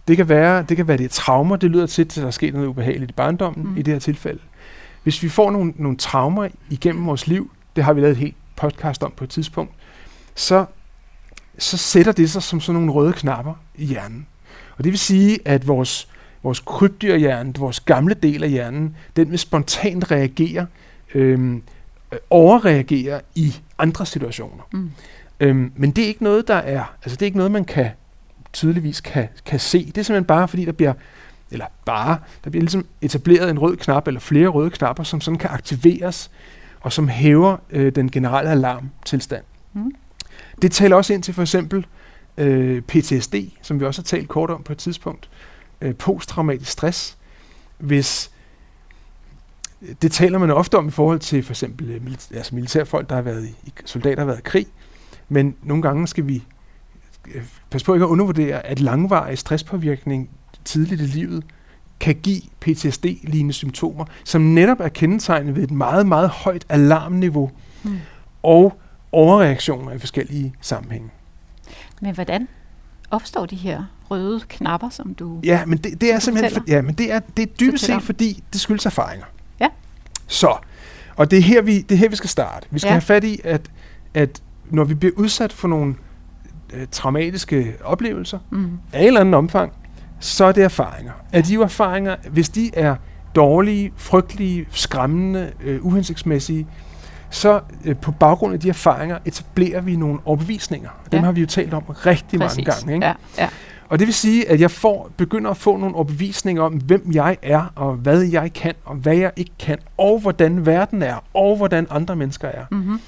det 0.08 0.16
kan 0.16 0.28
være, 0.28 0.62
det 0.68 0.76
kan 0.76 0.88
være 0.88 0.96
det 0.96 1.04
er 1.04 1.08
traumer, 1.08 1.56
det 1.56 1.70
lyder 1.70 1.86
til, 1.86 2.02
at 2.02 2.14
der 2.14 2.26
er 2.26 2.30
sket 2.30 2.54
noget 2.54 2.66
ubehageligt 2.66 3.10
i 3.10 3.14
barndommen 3.14 3.64
Mm. 3.66 3.70
mm. 3.72 3.76
i 3.78 3.82
det 3.82 3.92
her 3.94 3.98
tilfælde. 4.00 4.38
Hvis 5.02 5.22
vi 5.22 5.28
får 5.28 5.50
nogle, 5.50 5.72
nogle 5.76 5.96
traumer 5.96 6.48
igennem 6.70 7.06
vores 7.06 7.26
liv, 7.26 7.50
det 7.76 7.84
har 7.84 7.92
vi 7.92 8.00
lavet 8.00 8.12
et 8.12 8.18
helt 8.18 8.36
podcast 8.56 9.02
om 9.02 9.12
på 9.16 9.24
et 9.24 9.30
tidspunkt, 9.30 9.72
så, 10.34 10.64
så 11.58 11.76
sætter 11.76 12.12
det 12.12 12.30
sig 12.30 12.42
som 12.42 12.60
sådan 12.60 12.80
nogle 12.80 12.92
røde 12.92 13.12
knapper 13.12 13.54
i 13.74 13.84
hjernen. 13.84 14.26
Og 14.76 14.84
det 14.84 14.92
vil 14.92 14.98
sige, 14.98 15.38
at 15.44 15.68
vores, 15.68 16.08
vores 16.42 16.60
krybdyrhjerne, 16.60 17.54
vores 17.58 17.80
gamle 17.80 18.14
del 18.14 18.44
af 18.44 18.50
hjernen, 18.50 18.96
den 19.16 19.30
vil 19.30 19.38
spontant 19.38 20.10
reagere, 20.10 20.66
øhm, 21.14 21.62
øh, 22.12 22.18
overreagere 22.30 23.20
i 23.34 23.54
andre 23.78 24.06
situationer. 24.06 24.62
Mm. 24.72 24.90
Øhm, 25.40 25.72
men 25.76 25.90
det 25.90 26.04
er 26.04 26.08
ikke 26.08 26.24
noget, 26.24 26.48
der 26.48 26.54
er, 26.54 26.94
altså 27.02 27.16
det 27.16 27.22
er 27.22 27.26
ikke 27.26 27.38
noget, 27.38 27.52
man 27.52 27.64
kan 27.64 27.90
tydeligvis 28.52 29.00
kan, 29.00 29.28
kan 29.46 29.60
se. 29.60 29.78
Det 29.86 29.98
er 29.98 30.02
simpelthen 30.02 30.24
bare, 30.24 30.48
fordi 30.48 30.64
der 30.64 30.72
bliver, 30.72 30.92
eller 31.50 31.66
bare, 31.84 32.18
der 32.44 32.50
bliver 32.50 32.62
ligesom 32.62 32.86
etableret 33.00 33.50
en 33.50 33.58
rød 33.58 33.76
knap, 33.76 34.06
eller 34.06 34.20
flere 34.20 34.48
røde 34.48 34.70
knapper, 34.70 35.04
som 35.04 35.20
sådan 35.20 35.38
kan 35.38 35.50
aktiveres, 35.50 36.30
og 36.84 36.92
som 36.92 37.08
hæver 37.08 37.56
øh, 37.70 37.94
den 37.94 38.10
generelle 38.10 38.50
alarmtilstand. 38.50 39.44
Mm. 39.72 39.94
Det 40.62 40.72
taler 40.72 40.96
også 40.96 41.14
ind 41.14 41.22
til 41.22 41.34
for 41.34 41.42
eksempel 41.42 41.86
øh, 42.38 42.82
PTSD, 42.82 43.34
som 43.62 43.80
vi 43.80 43.84
også 43.84 44.00
har 44.00 44.04
talt 44.04 44.28
kort 44.28 44.50
om 44.50 44.62
på 44.62 44.72
et 44.72 44.78
tidspunkt. 44.78 45.30
Øh, 45.80 45.94
posttraumatisk 45.94 46.70
stress. 46.70 47.18
Hvis 47.78 48.30
det 50.02 50.12
taler 50.12 50.38
man 50.38 50.50
ofte 50.50 50.78
om 50.78 50.88
i 50.88 50.90
forhold 50.90 51.20
til 51.20 51.42
for 51.42 51.52
eksempel 51.52 51.90
øh, 51.90 52.04
militær, 52.04 52.36
altså 52.36 52.54
militærfolk, 52.54 53.08
der 53.08 53.14
har 53.14 53.22
været 53.22 53.44
i, 53.44 53.54
i 53.64 53.72
soldater, 53.84 54.14
der 54.14 54.22
har 54.22 54.26
været 54.26 54.38
i 54.38 54.42
krig. 54.44 54.66
Men 55.28 55.56
nogle 55.62 55.82
gange 55.82 56.06
skal 56.06 56.28
vi 56.28 56.44
øh, 57.34 57.42
passe 57.70 57.84
på 57.84 57.94
ikke 57.94 58.04
at 58.04 58.08
undervurdere, 58.08 58.66
at 58.66 58.80
langvarig 58.80 59.38
stresspåvirkning 59.38 60.30
tidligt 60.64 61.00
i 61.00 61.04
livet 61.04 61.44
kan 62.00 62.14
give 62.14 62.40
PTSD-lignende 62.60 63.52
symptomer, 63.52 64.04
som 64.24 64.40
netop 64.42 64.80
er 64.80 64.88
kendetegnet 64.88 65.56
ved 65.56 65.62
et 65.62 65.70
meget, 65.70 66.06
meget 66.06 66.28
højt 66.28 66.64
alarmniveau 66.68 67.50
Mm. 67.82 67.98
og 68.42 68.78
overreaktioner 69.12 69.92
i 69.92 69.98
forskellige 69.98 70.54
sammenhænge. 70.60 71.08
Men 72.00 72.14
hvordan 72.14 72.48
opstår 73.10 73.46
de 73.46 73.56
her 73.56 73.84
røde 74.10 74.40
knapper, 74.48 74.88
som 74.90 75.14
du... 75.14 75.40
Ja, 75.44 75.64
men 75.66 75.78
det, 75.78 76.00
det 76.00 76.12
er 76.14 76.18
simpelthen 76.18 76.52
for, 76.54 76.64
ja, 76.68 76.82
men 76.82 76.94
det 76.94 77.12
er, 77.12 77.20
det 77.36 77.42
er 77.42 77.46
dybest 77.60 77.84
set 77.84 78.02
fordi, 78.02 78.42
det 78.52 78.60
skyldes 78.60 78.86
erfaringer. 78.86 79.26
Ja. 79.60 79.68
Så, 80.26 80.56
og 81.16 81.30
det 81.30 81.38
er 81.38 81.42
her, 81.42 81.62
vi, 81.62 81.80
det 81.80 81.94
er 81.94 81.98
her, 81.98 82.08
vi 82.08 82.16
skal 82.16 82.30
starte. 82.30 82.66
Vi 82.70 82.78
skal 82.78 82.88
Ja. 82.88 82.92
have 82.92 83.00
fat 83.00 83.24
i, 83.24 83.40
at, 83.44 83.70
at 84.14 84.42
når 84.70 84.84
vi 84.84 84.94
bliver 84.94 85.12
udsat 85.16 85.52
for 85.52 85.68
nogle 85.68 85.94
øh, 86.72 86.86
traumatiske 86.90 87.74
oplevelser 87.84 88.38
Mm. 88.50 88.70
af 88.92 89.00
en 89.00 89.06
eller 89.06 89.20
anden 89.20 89.34
omfang, 89.34 89.72
så 90.24 90.44
er 90.44 90.52
det 90.52 90.64
erfaringer. 90.64 91.12
Er 91.32 91.42
de 91.42 91.54
erfaringer, 91.54 92.16
hvis 92.30 92.48
de 92.48 92.70
er 92.74 92.96
dårlige, 93.34 93.92
frygtelige, 93.96 94.66
skræmmende, 94.70 95.52
øh, 95.64 95.86
uhensigtsmæssige, 95.86 96.66
så 97.30 97.60
øh, 97.84 97.96
på 97.96 98.12
baggrund 98.12 98.54
af 98.54 98.60
de 98.60 98.68
erfaringer 98.68 99.18
etablerer 99.24 99.80
vi 99.80 99.96
nogle 99.96 100.18
overbevisninger. 100.24 100.90
Dem 101.12 101.20
Ja. 101.20 101.24
har 101.24 101.32
vi 101.32 101.40
jo 101.40 101.46
talt 101.46 101.74
om 101.74 101.82
rigtig 101.82 102.40
Præcis. 102.40 102.56
mange 102.58 102.70
gange. 102.72 102.94
Ikke? 102.94 103.06
Ja, 103.06 103.12
ja. 103.38 103.48
Og 103.88 103.98
det 103.98 104.06
vil 104.06 104.14
sige, 104.14 104.48
at 104.50 104.60
jeg 104.60 104.70
får, 104.70 105.10
begynder 105.16 105.50
at 105.50 105.56
få 105.56 105.76
nogle 105.76 105.94
overbevisninger 105.94 106.62
om, 106.62 106.72
hvem 106.72 107.10
jeg 107.14 107.36
er, 107.42 107.72
og 107.74 107.94
hvad 107.94 108.20
jeg 108.22 108.52
kan, 108.52 108.74
og 108.84 108.94
hvad 108.96 109.16
jeg 109.16 109.32
ikke 109.36 109.52
kan, 109.58 109.78
og 109.98 110.18
hvordan 110.20 110.66
verden 110.66 111.02
er, 111.02 111.24
og 111.34 111.56
hvordan 111.56 111.86
andre 111.90 112.16
mennesker 112.16 112.48
er. 112.48 112.64
Mm-hmm. 112.70 113.00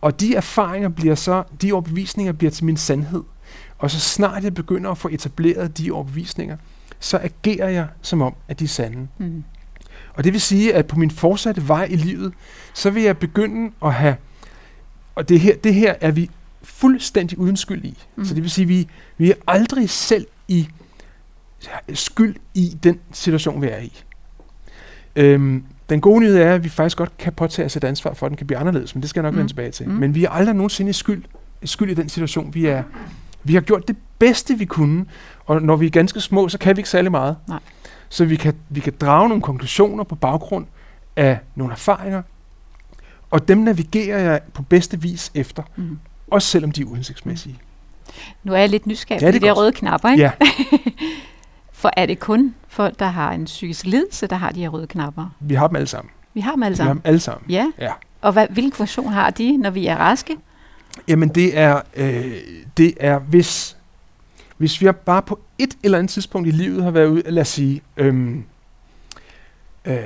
Og 0.00 0.20
de 0.20 0.34
erfaringer 0.36 0.88
bliver 0.88 1.14
så, 1.14 1.42
de 1.62 1.72
overbevisninger 1.72 2.32
bliver 2.32 2.50
til 2.50 2.64
min 2.64 2.76
sandhed. 2.76 3.22
Og 3.78 3.90
så 3.90 4.00
snart 4.00 4.44
jeg 4.44 4.54
begynder 4.54 4.90
at 4.90 4.98
få 4.98 5.08
etableret 5.08 5.78
de 5.78 5.90
overbevisninger, 5.92 6.56
så 7.00 7.18
agerer 7.22 7.68
jeg 7.68 7.86
som 8.02 8.22
om, 8.22 8.34
at 8.48 8.58
de 8.58 8.64
er 8.64 8.68
sande. 8.68 9.08
Mm. 9.18 9.44
Og 10.14 10.24
det 10.24 10.32
vil 10.32 10.40
sige, 10.40 10.74
at 10.74 10.86
på 10.86 10.96
min 10.98 11.10
fortsatte 11.10 11.68
vej 11.68 11.84
i 11.90 11.96
livet, 11.96 12.32
så 12.74 12.90
vil 12.90 13.02
jeg 13.02 13.18
begynde 13.18 13.70
at 13.84 13.94
have, 13.94 14.16
og 15.14 15.28
det 15.28 15.40
her, 15.40 15.56
det 15.56 15.74
her 15.74 15.94
er 16.00 16.10
vi 16.10 16.30
fuldstændig 16.62 17.38
uden 17.38 17.56
skyld 17.56 17.84
i. 17.84 17.98
Mm. 18.16 18.24
Så 18.24 18.34
det 18.34 18.42
vil 18.42 18.50
sige, 18.50 18.62
at 18.64 18.68
vi, 18.68 18.88
vi 19.18 19.30
er 19.30 19.34
aldrig 19.46 19.90
selv 19.90 20.26
i 20.48 20.68
skyld 21.94 22.36
i 22.54 22.76
den 22.82 23.00
situation, 23.12 23.62
vi 23.62 23.68
er 23.68 23.78
i. 23.78 24.02
Øhm, 25.16 25.64
den 25.88 26.00
gode 26.00 26.20
nyhed 26.20 26.36
er, 26.36 26.54
at 26.54 26.64
vi 26.64 26.68
faktisk 26.68 26.96
godt 26.96 27.18
kan 27.18 27.32
påtage 27.32 27.66
os 27.66 27.76
et 27.76 27.84
ansvar 27.84 28.14
for, 28.14 28.26
at 28.26 28.30
den 28.30 28.36
kan 28.36 28.46
blive 28.46 28.58
anderledes, 28.58 28.94
men 28.94 29.02
det 29.02 29.10
skal 29.10 29.20
jeg 29.20 29.22
nok 29.22 29.32
Mm. 29.34 29.38
vende 29.38 29.50
tilbage 29.50 29.70
til. 29.70 29.88
Mm. 29.88 29.94
Men 29.94 30.14
vi 30.14 30.24
er 30.24 30.30
aldrig 30.30 30.54
nogensinde 30.54 30.90
i 30.90 30.92
skyld, 30.92 31.24
skyld 31.64 31.90
i 31.90 31.94
den 31.94 32.08
situation, 32.08 32.54
vi 32.54 32.66
er. 32.66 32.82
Vi 33.44 33.54
har 33.54 33.60
gjort 33.60 33.88
det 33.88 33.96
bedste, 34.18 34.54
vi 34.58 34.64
kunne, 34.64 35.04
og 35.46 35.62
når 35.62 35.76
vi 35.76 35.86
er 35.86 35.90
ganske 35.90 36.20
små, 36.20 36.48
så 36.48 36.58
kan 36.58 36.76
vi 36.76 36.80
ikke 36.80 36.90
særlig 36.90 37.10
meget. 37.10 37.36
Nej. 37.48 37.58
Så 38.08 38.24
vi 38.24 38.36
kan, 38.36 38.54
vi 38.68 38.80
kan 38.80 38.92
drage 39.00 39.28
nogle 39.28 39.42
konklusioner 39.42 40.04
på 40.04 40.14
baggrund 40.14 40.66
af 41.16 41.38
nogle 41.54 41.72
erfaringer, 41.72 42.22
Og 43.30 43.48
dem 43.48 43.58
navigerer 43.58 44.18
jeg 44.18 44.40
på 44.54 44.62
bedste 44.62 45.00
vis 45.00 45.30
efter, 45.34 45.62
Mm. 45.76 45.98
også 46.30 46.48
selvom 46.48 46.72
de 46.72 46.80
er 46.80 46.84
uhensigtsmæssige. 46.84 47.58
Nu 48.44 48.52
er 48.52 48.58
jeg 48.58 48.68
lidt 48.68 48.86
nysgerrig 48.86 49.20
Ja, 49.22 49.26
på 49.26 49.30
de 49.32 49.36
er 49.36 49.40
der 49.40 49.48
godt. 49.48 49.58
røde 49.58 49.72
knapper, 49.72 50.08
ikke? 50.10 50.22
Ja, 50.22 50.30
For 51.72 51.90
er 51.96 52.06
det 52.06 52.18
kun 52.20 52.54
folk, 52.68 52.98
der 52.98 53.06
har 53.06 53.32
en 53.32 53.44
psykisk 53.44 53.84
lidelse, 53.86 54.26
der 54.26 54.36
har 54.36 54.50
de 54.50 54.60
her 54.60 54.68
røde 54.68 54.86
knapper? 54.86 55.26
vi 55.40 55.54
har 55.54 55.66
dem 55.66 55.76
alle 55.76 55.86
sammen. 55.88 56.10
Vi 56.34 56.40
har 56.40 56.52
dem 56.52 56.62
alle 56.62 56.76
Vi 56.76 56.78
har 56.82 56.84
sammen. 56.88 57.02
dem 57.02 57.08
alle 57.08 57.20
sammen. 57.20 57.50
Ja. 57.50 57.66
Ja. 57.78 57.92
Og 58.20 58.32
hvad, 58.32 58.46
hvilken 58.50 58.72
funktion 58.72 59.12
har 59.12 59.30
de, 59.30 59.56
når 59.56 59.70
vi 59.70 59.86
er 59.86 59.96
raske? 59.96 60.36
Jamen 61.08 61.28
det 61.28 61.58
er, 61.58 61.80
øh, 61.96 62.36
det 62.76 62.94
er 63.00 63.18
hvis, 63.18 63.76
hvis 64.56 64.80
vi 64.80 64.92
bare 64.92 65.22
på 65.22 65.38
et 65.58 65.76
eller 65.82 65.98
andet 65.98 66.10
tidspunkt 66.10 66.48
i 66.48 66.50
livet 66.50 66.84
har 66.84 66.90
været 66.90 67.06
ude, 67.06 67.22
lad 67.30 67.40
os 67.40 67.48
sige, 67.48 67.82
øhm, 67.96 68.44
øh, 69.84 69.96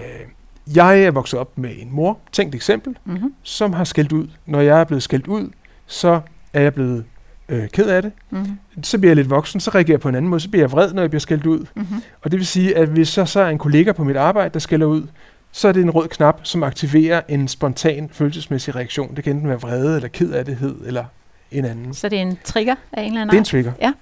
jeg 0.75 1.03
er 1.03 1.11
vokset 1.11 1.41
op 1.41 1.59
med 1.59 1.71
en 1.79 1.89
mor, 1.93 2.19
tænkt 2.33 2.55
eksempel, 2.55 2.97
Mm-hmm. 3.05 3.35
som 3.43 3.73
har 3.73 3.85
skældt 3.85 4.13
ud. 4.13 4.29
Når 4.47 4.61
jeg 4.61 4.81
er 4.81 4.85
blevet 4.85 5.03
skældt 5.03 5.27
ud, 5.27 5.51
så 5.87 6.21
er 6.53 6.61
jeg 6.61 6.75
blevet 6.75 7.05
øh, 7.49 7.69
ked 7.69 7.87
af 7.87 8.03
det. 8.03 8.13
Mm-hmm. 8.31 8.59
Så 8.83 8.99
bliver 8.99 9.11
jeg 9.11 9.17
lidt 9.17 9.31
voksen, 9.31 9.61
så 9.61 9.71
reagerer 9.71 9.95
jeg 9.95 10.01
på 10.01 10.09
en 10.09 10.15
anden 10.15 10.29
måde, 10.29 10.41
så 10.41 10.49
bliver 10.49 10.63
jeg 10.63 10.73
vred, 10.73 10.93
når 10.93 11.03
jeg 11.03 11.11
bliver 11.11 11.21
skældt 11.21 11.47
ud. 11.47 11.67
Mm-hmm. 11.77 12.03
Og 12.23 12.31
det 12.31 12.39
vil 12.39 12.47
sige, 12.47 12.77
at 12.77 12.89
hvis 12.89 13.09
så, 13.09 13.25
så 13.25 13.41
er 13.41 13.49
en 13.49 13.59
kollega 13.59 13.93
på 13.93 14.05
mit 14.05 14.17
arbejde, 14.17 14.51
der 14.55 14.59
skælder 14.59 14.87
ud, 14.87 15.07
så 15.53 15.69
er 15.69 15.73
det 15.73 15.83
en 15.83 15.91
rød 15.91 16.09
knap, 16.09 16.41
som 16.43 16.63
aktiverer 16.63 17.21
en 17.29 17.49
spontan 17.49 18.09
følelsesmæssig 18.13 18.75
reaktion. 18.77 19.17
Det 19.17 19.25
kan 19.25 19.33
enten 19.37 19.49
være 19.49 19.61
vrede, 19.61 19.97
eller 19.97 20.09
ked 20.09 20.31
af 20.33 20.45
det, 20.45 20.77
eller 20.87 21.05
en 21.51 21.65
anden. 21.65 21.95
Så 21.95 22.09
det 22.09 22.19
er 22.19 22.23
en 22.23 22.39
trigger 22.45 22.75
af 22.93 23.03
en 23.03 23.09
eller 23.09 23.21
anden 23.21 23.31
Det 23.31 23.37
er 23.37 23.41
en 23.41 23.45
trigger. 23.45 23.73
Ja. 23.81 23.93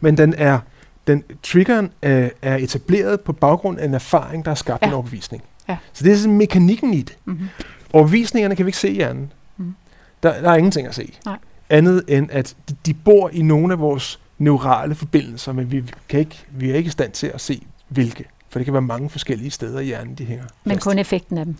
Men 0.00 0.16
den 0.16 0.34
er, 0.38 0.58
den, 1.06 1.24
triggeren 1.42 1.90
er, 2.02 2.30
er 2.42 2.56
etableret 2.56 3.20
på 3.20 3.32
baggrund 3.32 3.78
af 3.78 3.84
en 3.84 3.94
erfaring, 3.94 4.44
der 4.44 4.50
har 4.50 4.56
skabt 4.56 4.82
Ja. 4.82 4.86
en 4.88 4.92
overbevisning. 4.94 5.42
Ja. 5.68 5.76
Så 5.92 6.04
det 6.04 6.12
er 6.12 6.16
sådan 6.16 6.36
mekanikken 6.36 6.94
i 6.94 7.02
det. 7.02 7.18
Mm-hmm. 7.24 7.48
Overbevisningerne 7.92 8.56
kan 8.56 8.66
vi 8.66 8.68
ikke 8.68 8.78
se 8.78 8.88
i 8.90 8.94
hjernen. 8.94 9.32
Mhm. 9.56 9.74
Der, 10.22 10.40
der 10.42 10.50
er 10.50 10.56
ingenting 10.56 10.86
at 10.86 10.94
se. 10.94 11.14
Nej. 11.24 11.38
Andet 11.70 12.04
end, 12.08 12.28
at 12.32 12.56
de, 12.68 12.74
de 12.86 12.94
bor 12.94 13.30
i 13.32 13.42
nogle 13.42 13.72
af 13.72 13.78
vores 13.80 14.20
neurale 14.38 14.94
forbindelser, 14.94 15.52
men 15.52 15.72
vi, 15.72 15.82
kan 16.08 16.20
ikke, 16.20 16.44
vi 16.50 16.70
er 16.70 16.74
ikke 16.74 16.88
i 16.88 16.90
stand 16.90 17.12
til 17.12 17.26
at 17.34 17.40
se, 17.40 17.66
hvilke. 17.88 18.24
For 18.48 18.58
det 18.58 18.64
kan 18.64 18.72
være 18.72 18.82
mange 18.82 19.10
forskellige 19.10 19.50
steder 19.50 19.80
i 19.80 19.84
hjernen, 19.84 20.14
de 20.14 20.24
hænger 20.24 20.44
Men 20.64 20.74
fast. 20.76 20.84
kun 20.84 20.98
effekten 20.98 21.38
af 21.38 21.44
dem. 21.44 21.56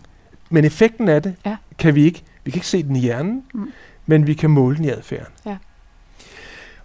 men 0.49 0.65
effekten 0.65 1.09
af 1.09 1.23
det 1.23 1.35
Ja. 1.45 1.55
kan 1.77 1.95
vi 1.95 2.03
ikke. 2.05 2.23
Vi 2.43 2.51
kan 2.51 2.57
ikke 2.57 2.67
se 2.67 2.83
den 2.83 2.95
i 2.95 2.99
hjernen, 2.99 3.43
Mm. 3.53 3.71
men 4.05 4.27
vi 4.27 4.33
kan 4.33 4.49
måle 4.49 4.77
den 4.77 4.85
i 4.85 4.89
adfærden. 4.89 5.33
Ja. 5.45 5.57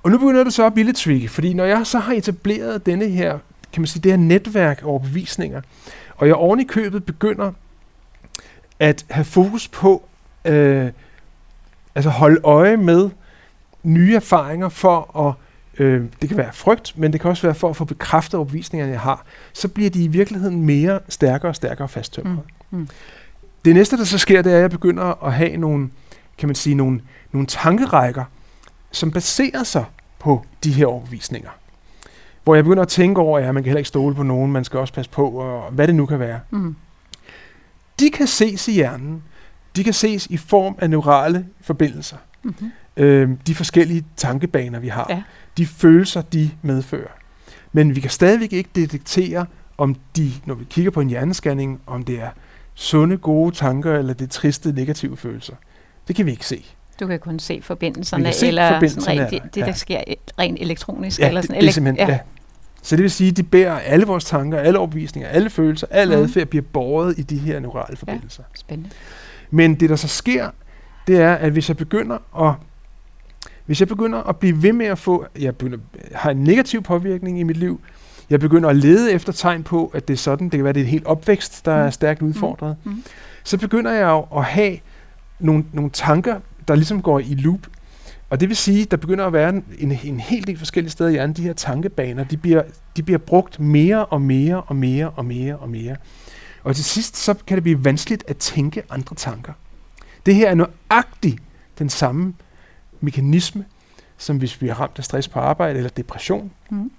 Og 0.02 0.10
nu 0.10 0.18
begynder 0.18 0.44
det 0.44 0.52
så 0.52 0.66
at 0.66 0.74
blive 0.74 0.84
lidt 0.86 0.96
tricky, 0.96 1.30
fordi 1.30 1.54
når 1.54 1.64
jeg 1.64 1.86
så 1.86 1.98
har 1.98 2.12
etableret 2.12 2.86
denne 2.86 3.08
her, 3.08 3.38
kan 3.72 3.82
man 3.82 3.86
sige, 3.86 4.02
det 4.02 4.12
her 4.12 4.16
netværk 4.16 4.82
over 4.84 4.98
bevisninger, 4.98 5.60
og 6.16 6.26
jeg 6.26 6.34
oven 6.34 6.60
i 6.60 6.64
købet 6.64 7.04
begynder 7.04 7.52
at 8.78 9.04
have 9.10 9.24
fokus 9.24 9.68
på, 9.68 10.08
øh, 10.44 10.90
altså 11.94 12.10
holde 12.10 12.40
øje 12.44 12.76
med 12.76 13.10
nye 13.82 14.14
erfaringer 14.14 14.68
for 14.68 15.18
at, 15.28 15.34
øh, 15.78 16.04
det 16.20 16.28
kan 16.28 16.38
være 16.38 16.52
frygt, 16.52 16.98
men 16.98 17.12
det 17.12 17.20
kan 17.20 17.30
også 17.30 17.42
være 17.42 17.54
for 17.54 17.70
at 17.70 17.76
få 17.76 17.84
bekræftet 17.84 18.34
overbevisningerne, 18.34 18.92
jeg 18.92 19.00
har, 19.00 19.24
så 19.52 19.68
bliver 19.68 19.90
de 19.90 20.04
i 20.04 20.06
virkeligheden 20.06 20.62
mere 20.62 21.00
stærkere 21.08 21.50
og 21.50 21.56
stærkere 21.56 21.88
fasttømrede. 21.88 22.42
Mm. 22.70 22.78
Mm. 22.78 22.88
Det 23.64 23.74
næste, 23.74 23.96
der 23.96 24.04
så 24.04 24.18
sker, 24.18 24.42
det 24.42 24.52
er, 24.52 24.56
at 24.56 24.62
jeg 24.62 24.70
begynder 24.70 25.24
at 25.24 25.32
have 25.32 25.56
nogle, 25.56 25.90
kan 26.38 26.48
man 26.48 26.54
sige, 26.54 26.74
nogle, 26.74 27.00
nogle 27.32 27.46
tankerækker, 27.46 28.24
som 28.90 29.10
baserer 29.10 29.62
sig 29.62 29.84
på 30.18 30.44
de 30.64 30.72
her 30.72 30.86
overbevisninger. 30.86 31.50
Hvor 32.44 32.54
jeg 32.54 32.64
begynder 32.64 32.82
at 32.82 32.88
tænke 32.88 33.20
over, 33.20 33.38
at 33.38 33.44
ja, 33.44 33.52
man 33.52 33.62
kan 33.62 33.68
heller 33.68 33.78
ikke 33.78 33.88
stole 33.88 34.14
på 34.14 34.22
nogen, 34.22 34.52
man 34.52 34.64
skal 34.64 34.78
også 34.78 34.94
passe 34.94 35.10
på, 35.10 35.28
og 35.28 35.72
hvad 35.72 35.86
det 35.86 35.94
nu 35.94 36.06
kan 36.06 36.18
være. 36.18 36.40
Mm. 36.50 36.76
De 38.00 38.10
kan 38.10 38.26
ses 38.26 38.68
i 38.68 38.72
hjernen. 38.72 39.22
De 39.76 39.84
kan 39.84 39.92
ses 39.92 40.26
i 40.26 40.36
form 40.36 40.74
af 40.78 40.90
neurale 40.90 41.46
forbindelser. 41.60 42.16
Mm-hmm. 42.42 42.72
Øh, 42.96 43.30
de 43.46 43.54
forskellige 43.54 44.04
tankebaner, 44.16 44.78
vi 44.80 44.88
har. 44.88 45.06
Ja. 45.10 45.22
De 45.56 45.66
følelser, 45.66 46.22
de 46.22 46.50
medfører. 46.62 47.08
Men 47.72 47.96
vi 47.96 48.00
kan 48.00 48.10
stadigvæk 48.10 48.52
ikke 48.52 48.70
detektere, 48.74 49.46
om 49.78 49.96
de, 50.16 50.32
når 50.46 50.54
vi 50.54 50.64
kigger 50.70 50.90
på 50.90 51.00
en 51.00 51.08
hjernescanning, 51.08 51.80
om 51.86 52.02
det 52.02 52.20
er 52.20 52.30
sunde, 52.74 53.16
gode 53.16 53.54
tanker, 53.54 53.94
eller 53.98 54.14
det 54.14 54.24
er 54.24 54.28
triste, 54.28 54.72
negative 54.72 55.16
følelser. 55.16 55.54
Det 56.08 56.16
kan 56.16 56.26
vi 56.26 56.30
ikke 56.30 56.46
se. 56.46 56.64
Du 57.00 57.06
kan 57.06 57.18
kun 57.18 57.38
se 57.38 57.60
forbindelserne, 57.62 58.32
se 58.32 58.46
eller 58.48 58.72
forbindelserne 58.72 59.04
sådan 59.04 59.20
rent, 59.20 59.30
det, 59.30 59.42
det, 59.42 59.54
det, 59.54 59.60
der 59.60 59.66
ja. 59.66 59.72
sker 59.72 60.00
rent 60.38 60.58
elektronisk. 60.60 61.20
Ja, 61.20 61.28
eller 61.28 61.40
det, 61.40 61.48
sådan, 61.48 61.60
det 61.62 61.68
er 61.68 61.72
simpelthen, 61.72 62.08
ja. 62.08 62.12
ja. 62.12 62.18
Så 62.82 62.96
det 62.96 63.02
vil 63.02 63.10
sige, 63.10 63.30
at 63.30 63.36
de 63.36 63.42
bærer 63.42 63.78
alle 63.78 64.06
vores 64.06 64.24
tanker, 64.24 64.58
alle 64.58 64.78
overbevisninger, 64.78 65.28
alle 65.30 65.50
følelser, 65.50 65.86
al 65.90 66.08
Mhm. 66.08 66.16
adfærd 66.18 66.46
bliver 66.46 66.64
båret 66.72 67.18
i 67.18 67.22
de 67.22 67.38
her 67.38 67.60
neurale 67.60 67.96
forbindelser. 67.96 68.42
Spændende. 68.54 68.90
Men 69.50 69.74
det, 69.74 69.90
der 69.90 69.96
så 69.96 70.08
sker, 70.08 70.50
det 71.06 71.20
er, 71.20 71.34
at 71.34 71.52
hvis 71.52 71.68
jeg 71.68 71.76
begynder 71.76 72.44
at 72.48 72.54
hvis 73.66 73.80
jeg 73.80 73.88
begynder 73.88 74.22
at 74.22 74.36
blive 74.36 74.62
ved 74.62 74.72
med 74.72 74.86
at 74.86 74.98
få, 74.98 75.26
jeg 75.38 75.56
begynder, 75.56 75.78
har 76.14 76.30
en 76.30 76.44
negativ 76.44 76.82
påvirkning 76.82 77.40
i 77.40 77.42
mit 77.42 77.56
liv, 77.56 77.80
jeg 78.30 78.40
begynder 78.40 78.68
at 78.68 78.76
lede 78.76 79.12
efter 79.12 79.32
tegn 79.32 79.62
på, 79.62 79.90
at 79.94 80.08
det 80.08 80.14
er 80.14 80.18
sådan, 80.18 80.44
det 80.48 80.58
kan 80.58 80.64
være, 80.64 80.72
det 80.72 80.80
er 80.80 80.84
en 80.84 80.90
helt 80.90 81.06
opvækst, 81.06 81.64
der 81.64 81.72
er 81.72 81.84
Mm. 81.84 81.90
stærkt 81.92 82.22
udfordret, 82.22 82.76
Mm. 82.84 83.02
så 83.44 83.58
begynder 83.58 83.92
jeg 83.92 84.08
jo 84.08 84.26
at 84.38 84.44
have 84.44 84.76
nogle, 85.40 85.64
nogle 85.72 85.90
tanker, 85.90 86.40
der 86.68 86.74
ligesom 86.74 87.02
går 87.02 87.18
i 87.18 87.34
loop. 87.34 87.60
Og 88.30 88.40
det 88.40 88.48
vil 88.48 88.56
sige, 88.56 88.84
der 88.84 88.96
begynder 88.96 89.26
at 89.26 89.32
være 89.32 89.48
en, 89.48 89.64
en, 89.78 89.98
en 90.04 90.20
helt 90.20 90.46
del 90.46 90.58
forskellige 90.58 90.90
steder 90.90 91.10
i 91.10 91.12
hjernen, 91.12 91.36
de 91.36 91.42
her 91.42 91.52
tankebaner, 91.52 92.24
de 92.24 92.36
bliver, 92.36 92.62
de 92.96 93.02
bliver 93.02 93.18
brugt 93.18 93.60
mere 93.60 94.04
og 94.04 94.22
mere 94.22 94.60
og 94.60 94.76
mere 94.76 95.10
og 95.10 95.24
mere 95.24 95.56
og 95.56 95.70
mere. 95.70 95.96
Og 96.64 96.76
til 96.76 96.84
sidst, 96.84 97.16
så 97.16 97.34
kan 97.46 97.54
det 97.56 97.62
blive 97.62 97.84
vanskeligt 97.84 98.24
at 98.28 98.36
tænke 98.36 98.82
andre 98.90 99.16
tanker. 99.16 99.52
Det 100.26 100.34
her 100.34 100.50
er 100.50 100.54
nøjagtigt 100.54 101.38
den 101.78 101.88
samme 101.88 102.34
mekanisme, 103.02 103.64
som 104.18 104.36
hvis 104.36 104.62
vi 104.62 104.68
er 104.68 104.74
ramt 104.74 104.98
af 104.98 105.04
stress 105.04 105.28
på 105.28 105.38
arbejde 105.40 105.76
eller 105.76 105.90
depression, 105.90 106.50
Mm. 106.70 106.90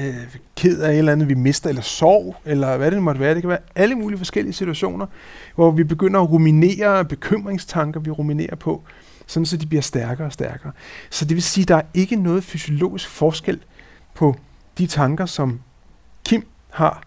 øh, 0.00 0.36
ked 0.56 0.80
af 0.80 0.92
et 0.92 0.98
eller 0.98 1.12
andet, 1.12 1.28
vi 1.28 1.34
mister, 1.34 1.68
eller 1.68 1.82
sorg, 1.82 2.36
eller 2.44 2.76
hvad 2.76 2.90
det 2.90 2.98
nu 2.98 3.02
måtte 3.02 3.20
være. 3.20 3.34
Det 3.34 3.42
kan 3.42 3.48
være 3.50 3.58
alle 3.74 3.94
mulige 3.94 4.18
forskellige 4.18 4.52
situationer, 4.52 5.06
hvor 5.54 5.70
vi 5.70 5.84
begynder 5.84 6.20
at 6.20 6.30
ruminere 6.30 7.04
bekymringstanker, 7.04 8.00
vi 8.00 8.10
ruminerer 8.10 8.56
på, 8.56 8.82
sådan 9.26 9.46
så 9.46 9.56
de 9.56 9.66
bliver 9.66 9.82
stærkere 9.82 10.26
og 10.26 10.32
stærkere. 10.32 10.72
Så 11.10 11.24
det 11.24 11.34
vil 11.34 11.42
sige, 11.42 11.62
at 11.62 11.68
der 11.68 11.76
er 11.76 11.82
ikke 11.94 12.16
noget 12.16 12.44
fysiologisk 12.44 13.08
forskel 13.08 13.60
på 14.14 14.36
de 14.78 14.86
tanker, 14.86 15.26
som 15.26 15.60
Kim 16.24 16.46
har, 16.70 17.02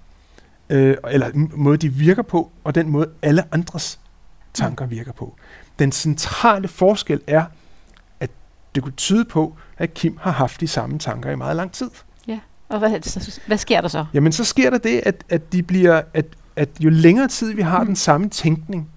øh, 0.69 0.97
eller 1.07 1.29
måde 1.55 1.77
de 1.77 1.89
virker 1.89 2.23
på, 2.23 2.51
og 2.63 2.75
den 2.75 2.89
måde 2.89 3.09
alle 3.21 3.43
andres 3.51 3.99
tanker 4.53 4.85
virker 4.85 5.11
på. 5.11 5.35
Den 5.79 5.91
centrale 5.91 6.67
forskel 6.67 7.21
er, 7.27 7.45
det 8.75 8.83
kunne 8.83 8.93
tyde 8.93 9.25
på, 9.25 9.57
at 9.77 9.93
Kim 9.93 10.17
har 10.21 10.31
haft 10.31 10.61
de 10.61 10.67
samme 10.67 10.99
tanker 10.99 11.31
i 11.31 11.35
meget 11.35 11.55
lang 11.55 11.71
tid. 11.71 11.89
Og 12.69 12.79
hvad, 12.79 12.89
hvad 13.47 13.57
sker 13.57 13.81
der 13.81 13.87
så? 13.87 14.05
Jamen, 14.13 14.31
så 14.31 14.43
sker 14.43 14.69
der 14.69 14.77
det, 14.77 15.01
at, 15.05 15.23
at, 15.29 15.53
de 15.53 15.63
bliver, 15.63 16.01
at, 16.13 16.25
at 16.55 16.69
jo 16.79 16.89
længere 16.89 17.27
tid 17.27 17.53
vi 17.53 17.61
har 17.61 17.79
Mm. 17.79 17.85
den 17.85 17.95
samme 17.95 18.29
tænkning, 18.29 18.89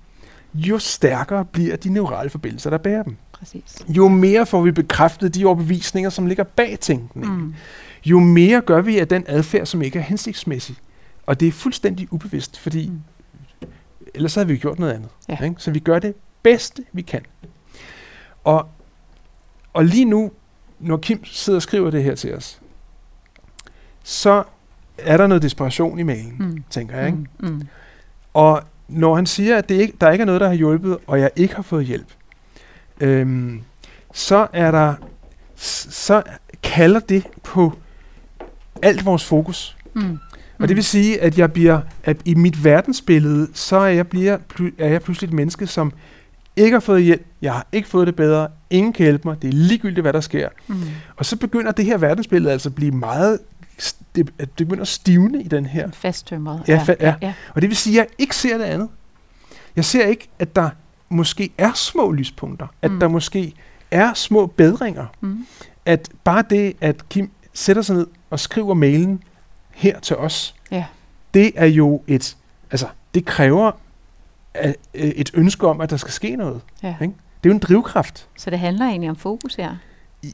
jo 0.55 0.79
stærkere 0.79 1.45
bliver 1.45 1.77
de 1.77 1.89
neurale 1.89 2.31
forbindelser, 2.31 2.71
der 2.71 2.79
bærer 2.79 3.03
dem. 3.03 3.17
Præcis. 3.33 3.79
Jo 3.89 4.09
mere 4.09 4.47
får 4.47 4.63
vi 4.63 4.71
bekræftet 4.73 5.35
de 5.35 5.45
overbevisninger, 5.45 6.11
som 6.11 6.27
ligger 6.27 6.45
bag 6.45 6.79
tænkningen. 6.81 7.41
Mm. 7.41 7.55
Jo 8.05 8.21
mere 8.21 8.61
gør 8.61 8.81
vi 8.81 8.99
af 8.99 9.09
den 9.09 9.25
adfærd, 9.29 9.67
som 9.67 9.83
ikke 9.83 9.99
er 9.99 10.03
hensigtsmæssig. 10.03 10.77
Og 11.27 11.41
det 11.41 11.49
er 11.49 11.53
fuldstændig 11.53 12.09
ubevidst, 12.13 12.59
fordi 12.59 12.89
Mm. 12.89 13.01
ellers 14.15 14.35
havde 14.35 14.47
vi 14.49 14.55
jo 14.55 14.59
gjort 14.61 14.79
noget 14.79 14.93
andet. 14.93 15.09
Ja. 15.29 15.39
Ikke? 15.45 15.55
Så 15.59 15.71
vi 15.71 15.79
gør 15.79 15.99
det 15.99 16.15
bedste, 16.43 16.85
vi 16.93 17.03
kan. 17.03 17.21
Og, 18.45 18.69
og 19.73 19.85
lige 19.85 20.05
nu, 20.05 20.33
når 20.81 20.97
Kim 20.97 21.25
sidder 21.25 21.57
og 21.57 21.63
skriver 21.63 21.91
det 21.91 22.05
her 22.05 22.15
til 22.15 22.35
os, 22.35 22.61
så 24.03 24.45
er 24.99 25.17
der 25.17 25.27
noget 25.27 25.43
desperation 25.43 25.99
i 25.99 26.03
mailen, 26.03 26.37
mm. 26.39 26.45
Mm. 26.45 26.65
tænker 26.71 26.97
jeg. 26.97 27.07
Ikke? 27.07 27.19
Mm. 27.19 27.49
Mm. 27.49 27.63
Og 28.35 28.63
når 28.89 29.15
han 29.15 29.27
siger, 29.27 29.59
at 29.59 29.69
det 29.69 29.75
ikke, 29.75 29.95
der 30.01 30.11
ikke 30.11 30.23
er 30.23 30.27
noget, 30.27 30.41
der 30.41 30.49
har 30.49 30.55
hjulpet, 30.55 30.99
og 31.07 31.21
jeg 31.21 31.31
ikke 31.37 31.55
har 31.55 31.63
fået 31.63 31.87
hjælp, 31.87 32.07
øhm, 33.01 33.61
så 34.13 34.47
er 34.53 34.71
der, 34.71 34.95
så 35.57 36.23
kalder 36.63 37.01
det 37.01 37.27
på 37.43 37.73
alt 38.83 39.05
vores 39.05 39.25
fokus. 39.25 39.77
Mm. 39.95 40.19
Og 40.59 40.69
det 40.69 40.77
vil 40.77 40.85
sige, 40.85 41.21
at 41.21 41.39
jeg 41.39 41.53
bliver, 41.53 41.81
at 42.05 42.17
i 42.25 42.35
mit 42.35 42.65
verdensbillede, 42.65 43.49
så 43.55 43.77
er 43.77 43.87
jeg, 43.87 44.09
bliver, 44.09 44.39
er 44.79 44.89
jeg 44.89 45.03
pludselig 45.03 45.29
et 45.29 45.35
menneske, 45.35 45.67
som 45.67 45.93
ikke 46.57 46.73
har 46.75 46.81
fået 46.81 47.03
hjælp, 47.03 47.27
jeg 47.43 47.53
har 47.53 47.67
ikke 47.73 47.89
fået 47.89 48.07
det 48.07 48.17
bedre, 48.17 48.49
ingen 48.71 48.93
kan 48.93 49.05
hjælpe 49.05 49.29
mig, 49.29 49.43
det 49.43 49.49
er 49.49 49.53
ligegyldigt, 49.53 50.05
hvad 50.05 50.13
der 50.13 50.21
sker. 50.21 50.49
Mm. 50.67 50.81
Og 51.17 51.27
så 51.27 51.37
begynder 51.37 51.73
det 51.73 51.85
her 51.85 51.99
verdensbillede 51.99 52.53
altså 52.53 52.69
at 52.69 52.75
blive 52.75 52.91
meget, 52.93 53.39
det, 54.15 54.31
det 54.39 54.67
begynder 54.67 54.83
at 54.83 54.89
stivne 54.89 55.43
i 55.43 55.49
den 55.49 55.67
her 55.67 55.91
Fasttømret. 55.93 56.63
Ja, 56.69 56.79
fa- 56.89 56.97
ja. 57.01 57.15
ja. 57.23 57.35
Og 57.55 57.63
det 57.63 57.69
vil 57.71 57.77
sige, 57.77 58.01
at 58.01 58.07
jeg 58.07 58.15
ikke 58.19 58.37
ser 58.37 58.59
det 58.59 58.65
andet. 58.65 58.89
Jeg 59.77 59.85
ser 59.85 60.07
ikke, 60.07 60.29
at 60.39 60.57
der 60.57 60.71
måske 61.09 61.51
er 61.59 61.73
små 61.73 62.13
lyspunkter. 62.13 62.67
At 62.83 62.91
Mm. 62.91 63.01
der 63.01 63.09
måske 63.09 63.53
er 63.91 64.15
små 64.15 64.47
bedringer. 64.47 65.07
Mm. 65.21 65.47
At 65.87 66.09
bare 66.25 66.45
det, 66.51 66.77
at 66.81 67.09
Kim 67.09 67.31
sætter 67.55 67.83
sig 67.83 67.97
ned 67.97 68.07
og 68.31 68.41
skriver 68.41 68.75
mailen 68.75 69.23
her 69.71 70.01
til 70.01 70.17
os, 70.17 70.55
Ja. 70.71 70.85
det 71.35 71.53
er 71.55 71.67
jo 71.67 72.03
et... 72.07 72.37
Altså, 72.71 72.87
det 73.15 73.25
kræver 73.25 73.71
et 74.95 75.31
ønske 75.35 75.67
om, 75.69 75.81
at 75.81 75.91
der 75.91 75.97
skal 75.97 76.13
ske 76.13 76.37
noget. 76.37 76.61
Ja. 76.83 76.95
Ikke? 77.03 77.15
Det 77.45 77.51
er 77.51 77.53
jo 77.53 77.55
en 77.55 77.59
drivkraft. 77.59 78.29
Så 78.39 78.51
det 78.51 78.59
handler 78.59 78.87
egentlig 78.87 79.11
om 79.11 79.17
fokus 79.17 79.55
her, 79.55 79.77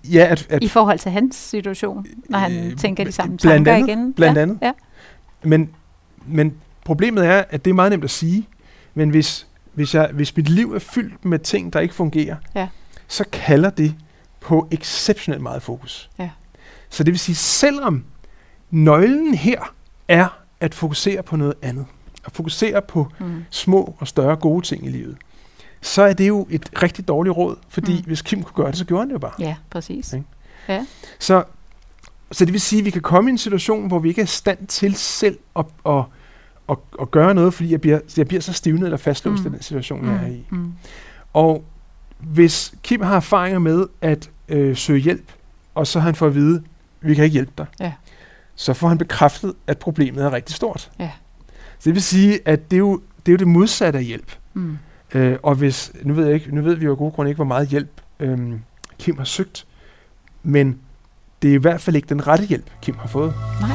Ja, 0.05 0.27
at, 0.31 0.47
at 0.51 0.63
i 0.65 0.69
forhold 0.69 0.99
til 0.99 1.11
hans 1.13 1.37
situation, 1.37 2.07
når 2.29 2.39
han 2.39 2.53
Øh, 2.67 2.77
tænker 2.77 3.05
de 3.05 3.13
samme 3.13 3.37
blandt 3.37 3.67
tanker 3.67 3.75
andet, 3.75 3.89
igen. 3.89 4.13
blandt 4.13 4.37
ja. 4.37 4.43
andet. 4.43 4.59
Ja. 4.63 4.73
Men, 5.43 5.71
men 6.27 6.55
problemet 6.85 7.27
er, 7.27 7.45
at 7.51 7.65
det 7.65 7.71
er 7.71 7.75
meget 7.75 7.91
nemt 7.91 8.05
at 8.05 8.11
sige, 8.11 8.49
men 8.95 9.11
hvis, 9.11 9.47
hvis, 9.75 9.95
jeg, 9.95 10.11
hvis 10.13 10.37
mit 10.37 10.49
liv 10.49 10.73
er 10.75 10.79
fyldt 10.79 11.25
med 11.25 11.39
ting, 11.39 11.73
der 11.73 11.81
ikke 11.81 11.95
fungerer, 11.95 12.37
Ja. 12.55 12.69
så 13.09 13.25
kalder 13.33 13.71
det 13.71 13.95
på 14.41 14.69
exceptionelt 14.71 15.43
meget 15.43 15.63
fokus. 15.63 16.11
Ja. 16.19 16.31
Så 16.91 17.05
det 17.05 17.13
vil 17.13 17.19
sige, 17.19 17.37
selvom 17.37 18.05
nøglen 18.71 19.35
her 19.35 19.75
er 20.09 20.39
at 20.61 20.75
fokusere 20.75 21.23
på 21.23 21.37
noget 21.37 21.55
andet, 21.63 21.87
at 22.27 22.33
fokusere 22.33 22.83
på 22.83 23.07
Mm. 23.21 23.45
små 23.51 23.95
og 23.99 24.09
større 24.09 24.37
gode 24.37 24.67
ting 24.67 24.87
i 24.87 24.89
livet, 24.89 25.17
så 25.83 26.03
er 26.03 26.13
det 26.13 26.29
jo 26.29 26.47
et 26.51 26.83
rigtig 26.83 27.09
dårligt 27.09 27.37
råd, 27.37 27.57
fordi 27.69 27.93
Mm. 27.93 27.99
mm. 27.99 28.05
hvis 28.05 28.23
Kim 28.23 28.43
kunne 28.43 28.55
gøre 28.65 28.71
det, 28.71 28.79
så 28.79 28.85
gjorde 28.85 29.01
han 29.01 29.09
det 29.09 29.15
jo 29.15 29.19
bare. 29.19 29.33
ja, 29.39 29.57
præcis. 29.71 30.13
Ikke? 30.13 30.27
Så, 31.19 31.45
så 32.33 32.45
det 32.45 32.53
vil 32.53 32.61
sige, 32.61 32.79
at 32.81 32.85
vi 32.85 32.91
kan 32.91 33.03
komme 33.03 33.31
i 33.31 33.33
en 33.33 33.39
situation, 33.39 33.89
hvor 33.89 33.99
vi 33.99 34.09
ikke 34.09 34.21
er 34.21 34.25
i 34.25 34.27
stand 34.27 34.67
til 34.67 34.95
selv 34.95 35.39
at, 35.57 35.65
at, 35.87 36.03
at, 36.71 36.77
at 37.01 37.11
gøre 37.11 37.35
noget, 37.35 37.55
fordi 37.55 37.71
jeg 37.73 37.81
bliver, 37.81 37.99
jeg 38.17 38.29
bliver 38.29 38.41
så 38.41 38.53
stivnet 38.53 38.85
eller 38.85 38.97
fastlåst 38.97 39.43
Mm. 39.45 39.49
mm. 39.49 39.55
i 39.55 39.57
den 39.57 39.63
situation, 39.63 40.05
jeg 40.07 40.15
er 40.15 40.27
i. 40.27 40.47
Mm. 40.51 40.73
Og 41.33 41.65
hvis 42.19 42.75
Kim 42.83 43.01
har 43.03 43.17
erfaringer 43.17 43.59
med 43.59 43.87
at 44.01 44.31
øh, 44.49 44.77
søge 44.77 45.01
hjælp, 45.01 45.33
og 45.75 45.87
så 45.87 46.01
har 46.01 46.05
han 46.05 46.15
får 46.15 46.27
at 46.27 46.35
vide, 46.35 46.63
vi 47.01 47.15
kan 47.15 47.25
ikke 47.25 47.33
hjælpe 47.35 47.53
dig, 47.59 47.67
Ja. 47.81 47.93
så 48.55 48.73
får 48.75 48.89
han 48.89 48.99
bekræftet, 48.99 49.55
at 49.67 49.79
problemet 49.79 50.25
er 50.25 50.33
rigtig 50.33 50.57
stort. 50.57 50.91
Ja. 50.99 51.11
Så 51.79 51.85
det 51.85 51.95
vil 51.95 52.03
sige, 52.03 52.39
at 52.45 52.71
det 52.71 52.77
er 52.77 52.81
jo 52.81 53.01
det, 53.27 53.33
er 53.33 53.33
jo 53.33 53.37
det 53.37 53.49
modsatte 53.49 53.99
af 53.99 54.05
hjælp. 54.05 54.33
Mm. 54.55 54.79
Øh, 55.15 55.37
og 55.43 55.55
hvis, 55.55 55.93
nu 56.03 56.15
ved, 56.15 56.25
jeg 56.27 56.35
ikke, 56.35 56.55
nu 56.55 56.63
ved 56.63 56.75
vi 56.75 56.85
jo 56.85 56.91
af 56.91 56.99
gode 56.99 57.11
grunde 57.11 57.31
ikke, 57.31 57.37
hvor 57.39 57.45
meget 57.45 57.69
hjælp 57.69 58.01
øhm, 58.21 58.61
Kim 58.99 59.19
har 59.19 59.25
søgt, 59.25 59.67
men 60.43 60.79
det 61.43 61.51
er 61.51 61.55
i 61.55 61.59
hvert 61.59 61.81
fald 61.81 61.97
ikke 61.97 62.09
den 62.09 62.27
rette 62.27 62.45
hjælp, 62.45 62.67
Kim 62.83 62.95
har 62.99 63.09
fået. 63.09 63.35
Nej. 63.61 63.71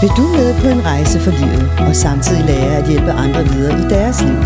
Vil 0.00 0.10
du 0.16 0.22
med 0.22 0.60
på 0.62 0.68
en 0.68 0.84
rejse 0.84 1.20
for 1.20 1.30
livet 1.30 1.88
og 1.88 1.96
samtidig 1.96 2.44
lære 2.44 2.76
at 2.76 2.88
hjælpe 2.88 3.10
andre 3.10 3.44
videre 3.44 3.78
i 3.78 3.82
deres 3.82 4.22
liv? 4.22 4.36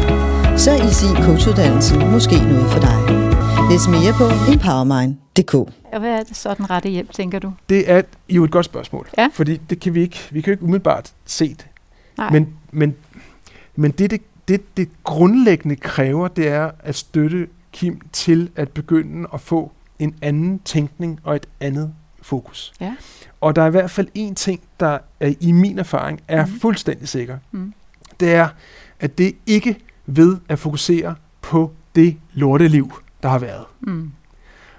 Så 0.58 0.70
er 0.70 0.78
Easy 0.82 1.04
Coachuddannelsen 1.26 2.10
måske 2.10 2.36
noget 2.36 2.70
for 2.70 2.80
dig. 2.80 2.98
Læs 3.70 3.88
mere 3.88 4.12
på 4.12 4.52
empowermind.dk. 4.52 5.54
Og 5.54 6.00
hvad 6.00 6.10
er 6.10 6.22
det 6.22 6.36
så 6.36 6.54
den 6.54 6.70
rette 6.70 6.88
hjælp, 6.88 7.12
tænker 7.12 7.38
du? 7.38 7.52
Det 7.68 7.90
er 7.90 8.02
jo 8.28 8.44
et 8.44 8.50
godt 8.50 8.66
spørgsmål, 8.66 9.08
Ja. 9.18 9.28
fordi 9.32 9.56
det 9.70 9.80
kan 9.80 9.94
vi 9.94 10.00
ikke, 10.00 10.18
vi 10.30 10.40
kan 10.40 10.50
jo 10.50 10.52
ikke 10.52 10.62
umiddelbart 10.64 11.12
se 11.26 11.48
det. 11.48 11.66
Nej. 12.18 12.30
Men, 12.30 12.48
men, 12.72 12.94
men 13.76 13.90
det, 13.90 14.10
det, 14.10 14.20
det, 14.48 14.76
det 14.76 14.88
grundlæggende 15.04 15.76
kræver, 15.76 16.28
det 16.28 16.48
er 16.48 16.70
at 16.78 16.94
støtte 16.94 17.46
Kim 17.72 18.00
til 18.12 18.50
at 18.56 18.68
begynde 18.68 19.28
at 19.34 19.40
få 19.40 19.72
en 19.98 20.14
anden 20.22 20.58
tænkning 20.58 21.20
og 21.24 21.36
et 21.36 21.46
andet 21.60 21.92
fokus. 22.22 22.72
Ja. 22.80 22.94
Og 23.40 23.56
der 23.56 23.62
er 23.62 23.66
i 23.66 23.70
hvert 23.70 23.90
fald 23.90 24.08
en 24.14 24.34
ting, 24.34 24.60
der 24.80 24.98
er, 25.20 25.32
i 25.40 25.52
min 25.52 25.78
erfaring 25.78 26.20
er 26.28 26.44
Mhm. 26.46 26.54
mm. 26.54 26.60
fuldstændig 26.60 27.08
sikker. 27.08 27.38
Mm. 27.52 27.74
Det 28.20 28.34
er, 28.34 28.48
at 29.00 29.18
det 29.18 29.34
ikke 29.46 29.76
ved 30.06 30.36
at 30.48 30.58
fokusere 30.58 31.14
på 31.40 31.72
det 31.94 32.16
lorteliv, 32.32 32.92
der 33.22 33.28
har 33.28 33.38
været. 33.38 33.64
Mm. 33.80 34.10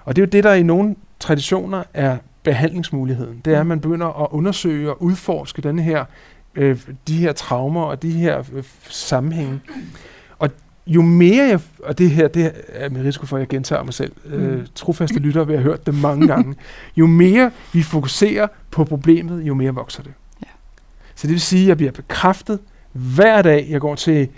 Og 0.04 0.16
det 0.16 0.22
er 0.22 0.26
jo 0.26 0.30
det, 0.30 0.44
der 0.44 0.52
i 0.54 0.62
nogle 0.62 0.96
traditioner 1.20 1.82
er 1.94 2.16
behandlingsmuligheden. 2.42 3.40
Det 3.44 3.54
er, 3.54 3.60
at 3.60 3.66
man 3.66 3.80
begynder 3.80 4.22
at 4.22 4.28
undersøge 4.30 4.90
og 4.90 5.02
udforske 5.02 5.62
denne 5.62 5.82
her, 5.82 6.04
øh, 6.54 6.78
de 7.08 7.16
her 7.16 7.32
traumer 7.32 7.82
og 7.82 8.02
de 8.02 8.10
her 8.10 8.42
øh, 8.52 8.64
sammenhænge. 8.88 9.60
Og 10.38 10.50
jo 10.86 11.02
mere 11.02 11.44
jeg, 11.44 11.60
og 11.84 11.98
det 11.98 12.10
her 12.10 12.28
det 12.28 12.52
er 12.68 12.88
med 12.88 13.04
risiko 13.04 13.26
for, 13.26 13.36
at 13.36 13.40
jeg 13.40 13.48
gentager 13.48 13.82
mig 13.82 13.94
selv, 13.94 14.12
øh, 14.26 14.58
Mm. 14.58 14.66
trofaste 14.74 15.18
lyttere 15.18 15.46
vil 15.46 15.56
have 15.56 15.64
hørt 15.64 15.86
det 15.86 15.94
mange 15.94 16.26
gange, 16.28 16.54
jo 16.96 17.06
mere 17.06 17.50
vi 17.72 17.82
fokuserer 17.82 18.46
på 18.70 18.84
problemet, 18.84 19.42
jo 19.42 19.54
mere 19.54 19.74
vokser 19.74 20.02
det. 20.02 20.12
Ja. 20.42 20.48
Så 21.14 21.26
det 21.26 21.32
vil 21.32 21.40
sige, 21.40 21.62
at 21.62 21.68
jeg 21.68 21.76
bliver 21.76 21.92
bekræftet 21.92 22.58
hver 22.92 23.42
dag, 23.42 23.66
jeg 23.70 23.80
går 23.80 23.94
til 23.94 24.28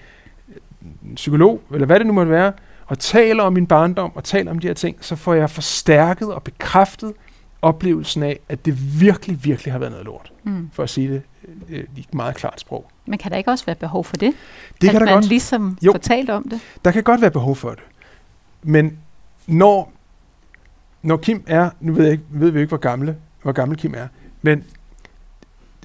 en 0.82 1.14
psykolog, 1.14 1.60
eller 1.72 1.86
hvad 1.86 1.98
det 1.98 2.06
nu 2.06 2.12
måtte 2.12 2.30
være, 2.32 2.52
og 2.86 2.98
taler 2.98 3.42
om 3.42 3.52
min 3.52 3.66
barndom, 3.66 4.12
og 4.14 4.24
taler 4.24 4.50
om 4.50 4.58
de 4.58 4.66
her 4.66 4.74
ting, 4.74 4.96
så 5.00 5.16
får 5.16 5.34
jeg 5.34 5.50
forstærket 5.50 6.32
og 6.34 6.42
bekræftet 6.42 7.12
oplevelsen 7.62 8.22
af, 8.22 8.40
at 8.48 8.64
det 8.64 9.00
virkelig, 9.00 9.44
virkelig 9.44 9.72
har 9.72 9.78
været 9.78 9.92
noget 9.92 10.06
lort, 10.06 10.32
Mm. 10.44 10.70
for 10.72 10.82
at 10.82 10.90
sige 10.90 11.08
det 11.12 11.22
øh, 11.68 11.85
i 11.96 12.00
et 12.00 12.14
meget 12.14 12.35
klart 12.37 12.61
sprog. 12.61 12.90
Men 13.07 13.18
kan 13.18 13.30
der 13.30 13.37
ikke 13.37 13.50
også 13.50 13.66
være 13.66 13.76
behov 13.76 14.04
for 14.04 14.16
det? 14.16 14.33
Det 14.80 14.88
at 14.88 14.92
kan 14.92 15.00
der 15.00 15.07
man 15.07 15.14
godt. 15.14 15.24
ligesom 15.28 15.78
Jo. 15.83 15.92
fortalt 15.92 16.30
om 16.30 16.48
det? 16.48 16.61
Der 16.85 16.90
kan 16.90 17.02
godt 17.02 17.20
være 17.20 17.30
behov 17.30 17.57
for 17.57 17.70
det. 17.70 17.83
Men 18.62 18.98
når, 19.46 19.92
når 21.02 21.16
Kim 21.16 21.44
er, 21.46 21.70
nu 21.80 21.92
ved, 21.92 22.02
jeg 22.04 22.12
ikke, 22.12 22.24
ved 22.30 22.50
vi 22.50 22.59
jo 22.59 22.61
ikke, 22.61 22.68
hvor, 22.68 22.76
gamle, 22.78 23.16
hvor 23.42 23.52
gammel 23.52 23.78
Kim 23.78 23.94
er, 23.96 24.07
men 24.42 24.64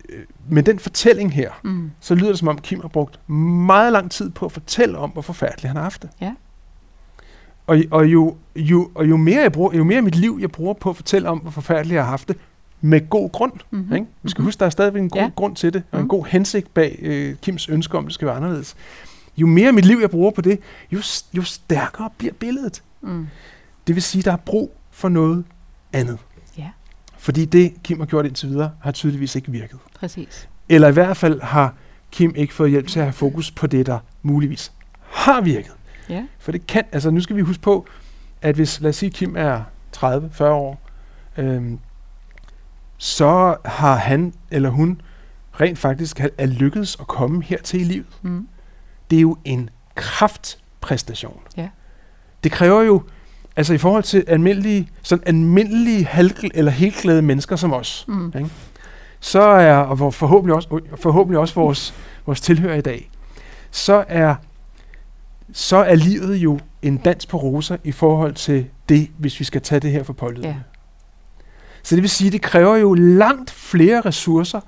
øh, 0.09 0.23
med 0.49 0.63
den 0.63 0.79
fortælling 0.79 1.33
her, 1.33 1.51
Mm. 1.63 1.91
så 1.99 2.15
lyder 2.15 2.29
det 2.29 2.39
som 2.39 2.47
om 2.47 2.57
Kim 2.57 2.81
har 2.81 2.87
brugt 2.87 3.29
meget 3.29 3.93
lang 3.93 4.11
tid 4.11 4.29
på 4.29 4.45
at 4.45 4.51
fortælle 4.51 4.97
om, 4.97 5.09
hvor 5.09 5.21
forfærdeligt 5.21 5.67
han 5.67 5.75
har 5.75 5.83
haft 5.83 6.01
det. 6.01 6.09
Ja. 6.21 6.33
Og, 7.67 7.77
og, 7.91 8.05
jo, 8.07 8.37
jo, 8.55 8.91
og 8.95 9.09
jo, 9.09 9.17
mere 9.17 9.41
jeg 9.41 9.51
bruger, 9.51 9.73
jo 9.77 9.83
mere 9.83 10.01
mit 10.01 10.15
liv, 10.15 10.37
jeg 10.41 10.51
bruger 10.51 10.73
på 10.73 10.89
at 10.89 10.95
fortælle 10.95 11.29
om, 11.29 11.37
hvor 11.39 11.51
forfærdeligt 11.51 11.95
jeg 11.95 12.03
har 12.03 12.09
haft 12.09 12.27
det, 12.27 12.37
med 12.81 13.09
god 13.09 13.29
grund. 13.31 13.53
Mm-hmm. 13.71 13.93
Ikke? 13.95 14.07
Vi 14.23 14.29
skal 14.29 14.43
huske, 14.43 14.59
der 14.59 14.65
er 14.65 14.69
stadigvæk 14.69 15.01
en 15.01 15.09
god 15.09 15.21
Ja. 15.21 15.29
grund 15.35 15.55
til 15.55 15.73
det, 15.73 15.83
og 15.91 15.97
en 15.99 16.01
Mhm. 16.03 16.09
god 16.09 16.25
hensigt 16.25 16.73
bag 16.73 16.99
øh, 17.01 17.35
Kims 17.41 17.69
ønske 17.69 17.97
om, 17.97 18.03
at 18.03 18.07
det 18.07 18.13
skal 18.13 18.25
være 18.27 18.35
anderledes. 18.35 18.75
Jo 19.37 19.47
mere 19.47 19.71
mit 19.71 19.85
liv, 19.85 19.97
jeg 20.01 20.09
bruger 20.09 20.31
på 20.31 20.41
det, 20.41 20.59
jo, 20.91 21.01
jo 21.33 21.41
stærkere 21.43 22.09
bliver 22.17 22.33
billedet. 22.33 22.83
Mm. 23.01 23.27
Det 23.87 23.95
vil 23.95 24.03
sige, 24.03 24.19
at 24.19 24.25
der 24.25 24.31
er 24.31 24.37
brug 24.37 24.75
for 24.91 25.09
noget 25.09 25.43
andet. 25.93 26.17
Ja. 26.57 26.69
Fordi 27.17 27.45
det, 27.45 27.73
Kim 27.83 27.99
har 27.99 28.05
gjort 28.05 28.25
indtil 28.25 28.49
videre, 28.49 28.71
har 28.81 28.91
tydeligvis 28.91 29.35
ikke 29.35 29.51
virket. 29.51 29.79
Præcis. 29.99 30.49
Eller 30.69 30.87
i 30.87 30.91
hvert 30.91 31.17
fald 31.17 31.41
har 31.41 31.73
Kim 32.11 32.33
ikke 32.35 32.53
fået 32.53 32.69
hjælp 32.71 32.87
til 32.87 32.99
at 32.99 33.05
have 33.05 33.13
fokus 33.13 33.51
på 33.51 33.67
det, 33.67 33.85
der 33.85 33.99
muligvis 34.21 34.71
har 35.01 35.41
virket. 35.41 35.71
Ja. 36.09 36.23
For 36.39 36.51
det 36.51 36.67
kan, 36.67 36.83
altså 36.91 37.11
nu 37.11 37.21
skal 37.21 37.35
vi 37.35 37.41
huske 37.41 37.61
på, 37.63 37.85
at 38.41 38.55
hvis, 38.55 38.81
lad 38.81 38.89
os 38.89 38.95
sige, 38.95 39.09
Kim 39.09 39.35
er 39.37 39.61
30-40 39.97 40.43
år, 40.43 40.81
øhm, 41.37 41.79
så 43.01 43.55
har 43.65 43.95
han 43.95 44.33
eller 44.51 44.69
hun 44.69 45.01
rent 45.61 45.77
faktisk 45.79 46.19
er 46.37 46.45
lykkedes 46.45 46.97
at 46.99 47.07
komme 47.07 47.43
hertil 47.43 47.81
i 47.81 47.83
livet. 47.83 48.05
Mm. 48.21 48.47
Det 49.09 49.17
er 49.17 49.21
jo 49.21 49.37
en 49.45 49.69
kraftpræstation. 49.95 51.39
Ja. 51.57 51.69
Det 52.43 52.51
kræver 52.51 52.81
jo, 52.81 53.03
altså 53.55 53.73
i 53.73 53.77
forhold 53.77 54.03
til 54.03 54.23
almindelige, 54.27 54.89
sådan 55.03 55.23
almindelige 55.27 56.05
halv- 56.05 56.49
eller 56.53 56.71
helglade 56.71 57.21
mennesker 57.21 57.55
som 57.55 57.73
os, 57.73 58.05
Mm. 58.07 58.31
så 59.19 59.41
er, 59.41 59.75
og 59.75 60.13
forhåbentlig 60.13 60.55
også, 60.55 60.79
forhåbentlig 60.95 61.39
også 61.39 61.55
vores, 61.55 61.93
vores 62.25 62.41
tilhører 62.41 62.75
i 62.75 62.81
dag, 62.81 63.09
så 63.71 64.05
er, 64.07 64.35
så 65.53 65.77
er 65.77 65.95
livet 65.95 66.35
jo 66.37 66.59
en 66.81 66.97
dans 66.97 67.25
på 67.25 67.37
roser 67.37 67.77
i 67.83 67.91
forhold 67.91 68.33
til 68.33 68.65
det, 68.89 69.09
hvis 69.17 69.39
vi 69.39 69.45
skal 69.45 69.61
tage 69.61 69.79
det 69.79 69.91
her 69.91 70.03
for 70.03 70.13
pålydende. 70.13 70.47
Ja. 70.49 70.55
Så 71.83 71.95
det 71.95 72.01
vil 72.01 72.09
sige, 72.09 72.31
det 72.31 72.41
kræver 72.41 72.75
jo 72.75 72.93
langt 72.93 73.51
flere 73.51 74.01
ressourcer 74.01 74.59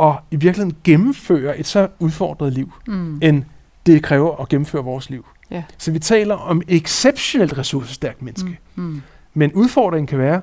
at 0.00 0.14
i 0.30 0.36
virkeligheden 0.36 0.76
gennemføre 0.84 1.58
et 1.58 1.66
så 1.66 1.88
udfordret 1.98 2.52
liv, 2.52 2.72
Mm. 2.86 3.18
end 3.22 3.44
det 3.86 4.02
kræver 4.02 4.36
at 4.42 4.48
gennemføre 4.48 4.84
vores 4.84 5.10
liv. 5.10 5.26
Ja. 5.50 5.62
Så 5.78 5.90
vi 5.92 5.98
taler 5.98 6.34
om 6.34 6.62
exceptionelt 6.68 7.58
ressourcestærkt 7.58 8.22
menneske. 8.22 8.58
Mm. 8.74 8.82
Mm. 8.84 9.02
Men 9.34 9.52
udfordringen 9.52 10.06
kan 10.06 10.18
være, 10.18 10.40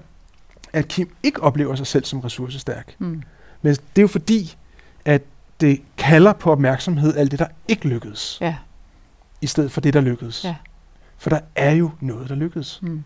at 0.74 0.88
Kim 0.88 1.10
ikke 1.24 1.43
oplever 1.43 1.76
sig 1.76 1.88
selv 1.88 2.06
som 2.06 2.19
ressourcestærk. 2.19 2.95
Mm. 3.00 3.21
Men 3.62 3.71
det 3.76 3.97
er 3.97 4.02
jo 4.02 4.08
fordi, 4.08 4.56
at 5.06 5.21
det 5.62 5.82
kalder 5.97 6.34
på 6.34 6.52
opmærksomhed 6.52 7.15
alt 7.17 7.32
det, 7.32 7.39
der 7.39 7.47
ikke 7.67 7.88
lykkedes, 7.88 8.38
Ja. 8.41 8.56
i 9.41 9.47
stedet 9.47 9.71
for 9.71 9.82
det, 9.82 9.93
der 9.93 10.02
lykkedes. 10.02 10.43
Ja. 10.43 10.56
For 11.17 11.30
der 11.30 11.39
er 11.56 11.71
jo 11.71 11.91
noget, 12.00 12.30
der 12.30 12.36
lykkedes. 12.36 12.80
Mm. 12.82 13.04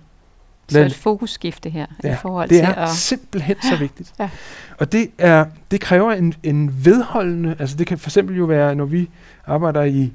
Så 0.69 0.79
et 0.79 0.93
fokusskifte 0.95 1.69
her 1.69 1.85
i 1.85 2.07
Ja, 2.07 2.15
forhold 2.21 2.49
Det 2.49 2.57
til 2.57 2.65
er 2.65 2.73
at... 2.75 2.89
simpelthen 2.89 3.55
så 3.61 3.75
vigtigt. 3.79 4.13
Ja. 4.19 4.29
Og 4.79 4.91
det, 4.91 5.09
er, 5.17 5.45
det 5.71 5.81
kræver 5.81 6.11
en, 6.13 6.33
en 6.43 6.85
vedholdende, 6.85 7.55
altså 7.59 7.77
det 7.77 7.87
kan 7.87 7.97
for 7.97 8.07
eksempel 8.09 8.37
jo 8.37 8.45
være, 8.45 8.75
når 8.75 8.85
vi 8.85 9.09
arbejder 9.47 9.83
i, 9.83 10.11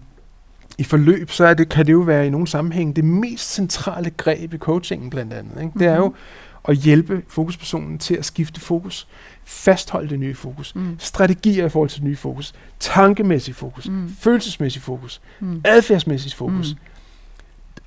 i 0.78 0.84
forløb, 0.84 1.30
så 1.30 1.44
er 1.46 1.54
det, 1.54 1.68
kan 1.68 1.86
det 1.86 1.92
jo 1.92 1.98
være 2.00 2.26
i 2.26 2.30
nogle 2.30 2.46
sammenhæng 2.46 2.96
det 2.96 3.04
mest 3.04 3.54
centrale 3.54 4.10
greb 4.10 4.54
i 4.54 4.58
coachingen 4.58 5.10
blandt 5.10 5.32
andet. 5.32 5.62
Ikke? 5.62 5.78
Det 5.78 5.86
er 5.86 5.96
jo 5.96 6.06
Mhm. 6.08 6.14
at 6.68 6.76
hjælpe 6.76 7.22
fokuspersonen 7.28 7.98
til 7.98 8.14
at 8.14 8.24
skifte 8.24 8.60
fokus, 8.60 9.08
fastholde 9.44 10.08
det 10.10 10.18
nye 10.18 10.34
fokus, 10.34 10.74
Mm. 10.74 10.96
strategier 10.98 11.66
i 11.66 11.68
forhold 11.68 11.88
til 11.90 11.98
det 12.00 12.08
nye 12.08 12.16
fokus, 12.16 12.52
tankemæssig 12.80 13.54
fokus, 13.54 13.88
Mm. 13.88 14.14
følelsesmæssig 14.20 14.82
fokus, 14.82 15.20
Mm. 15.40 15.60
adfærdsmæssig 15.64 16.32
fokus. 16.32 16.74
Mm. 16.74 16.78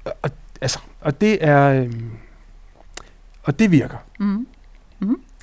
Og, 0.05 0.13
og, 0.21 0.29
altså, 0.61 0.79
og 1.01 1.21
det 1.21 1.37
er... 1.45 1.69
Øhm, 1.69 2.11
og 3.43 3.59
det 3.59 3.71
virker. 3.71 3.97
Mm. 4.19 4.47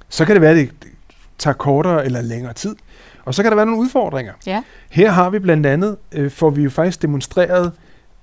Så 0.09 0.25
kan 0.25 0.35
det 0.37 0.43
være, 0.43 0.51
at 0.51 0.57
det 0.57 0.71
tager 1.39 1.55
kortere 1.55 2.05
eller 2.05 2.21
længere 2.21 2.53
tid. 2.53 2.77
Og 3.25 3.35
så 3.35 3.43
kan 3.43 3.53
der 3.53 3.57
være 3.57 3.67
nogle 3.67 3.81
udfordringer. 3.81 4.33
Ja. 4.47 4.63
Her 4.91 5.11
har 5.11 5.31
vi 5.31 5.39
blandt 5.39 5.67
andet, 5.67 5.97
øh, 6.13 6.31
får 6.31 6.51
vi 6.51 6.63
jo 6.63 6.71
faktisk 6.71 7.03
demonstreret 7.03 7.73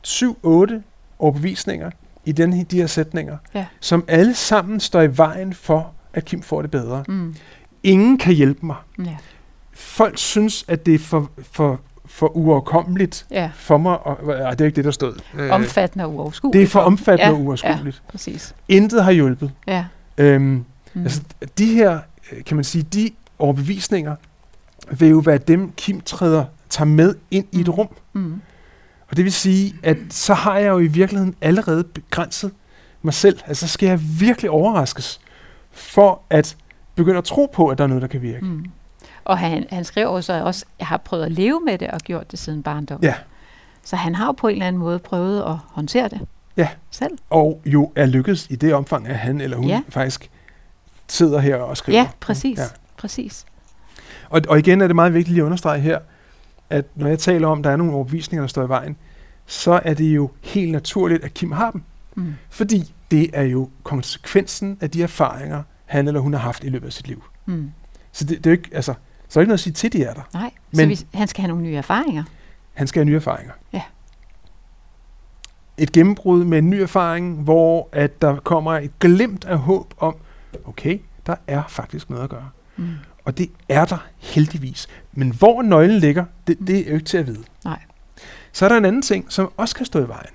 syv-otte 0.02 0.84
overbevisninger 1.20 1.92
i 2.26 2.32
den, 2.32 2.64
de 2.64 2.78
her 2.78 2.88
sætninger, 2.88 3.38
Ja. 3.54 3.66
som 3.80 4.04
alle 4.08 4.34
sammen 4.34 4.80
står 4.80 5.02
i 5.02 5.18
vejen 5.18 5.54
for, 5.54 5.94
at 6.14 6.26
Kim 6.26 6.42
får 6.42 6.62
det 6.62 6.72
bedre. 6.72 7.04
Mm. 7.08 7.36
Ingen 7.84 8.18
kan 8.18 8.34
hjælpe 8.34 8.66
mig. 8.66 8.76
Ja. 9.06 9.18
Folk 9.74 10.18
synes, 10.18 10.66
at 10.68 10.86
det 10.86 10.96
er 10.96 11.00
for, 11.00 11.32
for, 11.52 11.80
for 12.08 12.38
uoverkommeligt 12.38 13.26
ja. 13.32 13.52
for 13.56 13.78
mig. 13.78 14.08
Og, 14.08 14.32
ej, 14.34 14.50
det 14.52 14.62
er 14.62 14.66
ikke 14.66 14.76
det, 14.76 14.86
der 14.86 14.92
stod. 14.92 15.16
Øh, 15.38 15.52
Omfattende 15.52 16.06
og 16.06 16.14
uoverskueligt. 16.14 16.60
det 16.62 16.64
er 16.64 16.68
for 16.72 16.80
omfattende 16.80 17.26
Ja, 17.32 17.38
og 17.38 17.42
uoverskueligt. 17.42 18.02
Ja, 18.08 18.12
præcis. 18.12 18.56
Intet 18.68 19.04
har 19.04 19.12
hjulpet. 19.12 19.52
Ja. 19.68 19.86
Øhm, 20.18 20.66
Mm. 20.94 21.04
Altså, 21.04 21.22
de 21.58 21.66
her, 21.74 22.00
øh, 22.32 22.44
kan 22.44 22.56
man 22.58 22.64
sige, 22.64 22.82
de 22.84 23.10
overbevisninger 23.40 24.16
vil 24.92 25.10
jo 25.10 25.18
være 25.26 25.38
dem, 25.38 25.72
Kim 25.78 26.02
træder, 26.02 26.46
tager 26.70 26.86
med 26.88 27.16
ind 27.32 27.46
i 27.52 27.60
et 27.60 27.68
Mm. 27.68 27.74
rum. 27.74 27.88
mm. 28.14 28.42
Og 29.10 29.18
det 29.18 29.26
vil 29.26 29.34
sige, 29.34 29.76
at 29.84 29.98
så 30.10 30.34
har 30.34 30.58
jeg 30.58 30.70
jo 30.70 30.80
i 30.80 30.88
virkeligheden 30.88 31.36
allerede 31.42 31.84
begrænset 31.84 32.52
mig 33.02 33.14
selv. 33.14 33.40
Altså, 33.48 33.68
så 33.68 33.74
skal 33.74 33.88
jeg 33.90 34.00
virkelig 34.20 34.52
overraskes 34.52 35.20
for 35.72 36.22
at 36.30 36.58
begynde 36.96 37.18
at 37.18 37.24
tro 37.24 37.50
på, 37.54 37.68
at 37.68 37.78
der 37.78 37.84
er 37.84 37.88
noget, 37.88 38.02
der 38.02 38.08
kan 38.08 38.22
virke. 38.22 38.46
Mm. 38.46 38.66
Og 39.28 39.38
han, 39.38 39.66
han 39.70 39.84
skriver 39.84 40.08
jo 40.12 40.22
så 40.22 40.44
også, 40.44 40.66
jeg 40.80 40.88
har 40.88 40.98
prøvet 40.98 41.26
at 41.26 41.32
leve 41.32 41.62
med 41.66 41.78
det 41.78 41.88
og 41.92 42.00
gjort 42.00 42.32
det 42.32 42.40
siden 42.40 42.64
barndom. 42.64 43.00
Ja. 43.04 43.14
Så 43.84 43.96
han 43.96 44.16
har 44.16 44.26
jo 44.26 44.32
på 44.32 44.48
en 44.48 44.54
eller 44.54 44.68
anden 44.68 44.80
måde 44.80 45.00
prøvet 45.00 45.42
at 45.42 45.56
håndtere 45.68 46.08
det 46.10 46.20
Ja. 46.58 46.68
selv. 46.92 47.12
Og 47.30 47.62
jo 47.66 47.92
er 47.96 48.06
lykkedes 48.06 48.48
i 48.50 48.56
det 48.56 48.74
omfang, 48.74 49.08
at 49.08 49.16
han 49.16 49.42
eller 49.42 49.58
hun 49.58 49.68
Ja. 49.68 49.82
faktisk 49.90 50.30
sidder 51.08 51.40
her 51.40 51.56
og 51.56 51.78
skriver. 51.78 52.00
Ja, 52.00 52.08
præcis. 52.20 52.58
Ja. 52.60 52.64
præcis. 52.98 53.46
Og, 54.30 54.42
og 54.50 54.60
igen 54.60 54.82
er 54.82 54.88
det 54.88 54.96
meget 54.96 55.14
vigtigt 55.14 55.34
lige 55.34 55.42
at 55.42 55.46
understrege 55.46 55.80
her, 55.80 56.00
at 56.70 56.86
når 56.96 57.08
jeg 57.08 57.20
taler 57.20 57.48
om, 57.48 57.58
at 57.58 57.64
der 57.64 57.70
er 57.72 57.76
nogle 57.76 57.94
overbevisninger, 57.94 58.42
der 58.44 58.48
står 58.48 58.64
i 58.64 58.70
vejen, 58.70 58.98
så 59.46 59.82
er 59.86 59.94
det 59.94 60.16
jo 60.16 60.30
helt 60.44 60.72
naturligt, 60.72 61.24
at 61.24 61.34
Kim 61.34 61.52
har 61.52 61.72
dem. 61.72 61.84
Mm. 62.16 62.34
Fordi 62.50 62.94
det 63.12 63.30
er 63.34 63.44
jo 63.44 63.70
konsekvensen 63.84 64.78
af 64.82 64.92
de 64.92 65.04
erfaringer, 65.04 65.64
han 65.86 66.08
eller 66.08 66.20
hun 66.20 66.34
har 66.34 66.40
haft 66.40 66.64
i 66.64 66.70
løbet 66.70 66.88
af 66.88 66.94
sit 66.94 67.08
liv. 67.08 67.24
Mm. 67.46 67.72
Så 68.12 68.24
det, 68.26 68.38
det 68.38 68.46
er 68.46 68.50
jo 68.52 68.58
ikke, 68.58 68.70
altså, 68.76 68.94
så 69.30 69.40
er 69.40 69.42
ikke 69.42 69.48
noget 69.50 69.58
at 69.58 69.64
sige 69.64 69.74
til, 69.74 69.94
de 69.94 70.04
er 70.04 70.14
der. 70.14 70.22
Nej, 70.34 70.52
Men- 70.72 70.80
så 70.80 70.86
hvis, 70.86 71.06
han 71.14 71.28
skal 71.28 71.42
have 71.42 71.48
nogle 71.48 71.64
nye 71.64 71.76
erfaringer. 71.76 72.24
Han 72.74 72.88
skal 72.88 73.00
have 73.00 73.06
nye 73.06 73.16
erfaringer. 73.16 73.54
Ja. 73.74 73.82
Et 75.78 75.92
gennembrud 75.92 76.44
med 76.44 76.58
en 76.58 76.70
ny 76.70 76.76
erfaring, 76.76 77.42
hvor 77.44 77.90
at 77.92 78.22
der 78.22 78.36
kommer 78.40 78.72
et 78.74 79.00
glimt 79.00 79.46
af 79.46 79.58
håb 79.58 79.94
om, 79.98 80.16
okay, 80.66 81.00
der 81.26 81.36
er 81.48 81.64
faktisk 81.70 82.10
noget 82.10 82.24
at 82.24 82.30
gøre. 82.30 82.50
Mm. 82.78 82.90
Og 83.26 83.38
det 83.38 83.50
er 83.70 83.86
der 83.86 84.08
heldigvis. 84.18 84.88
Men 85.14 85.32
hvor 85.32 85.62
nøglen 85.62 86.00
ligger, 86.00 86.26
det, 86.48 86.58
det 86.68 86.78
er 86.80 86.90
jo 86.90 86.94
ikke 86.94 87.06
til 87.06 87.18
at 87.18 87.28
vide. 87.28 87.44
Nej. 87.66 87.80
Så 88.52 88.66
er 88.66 88.70
der 88.70 88.78
en 88.78 88.86
anden 88.86 89.02
ting, 89.02 89.32
som 89.32 89.52
også 89.58 89.76
kan 89.76 89.86
stå 89.86 90.00
i 90.06 90.08
vejen. 90.08 90.30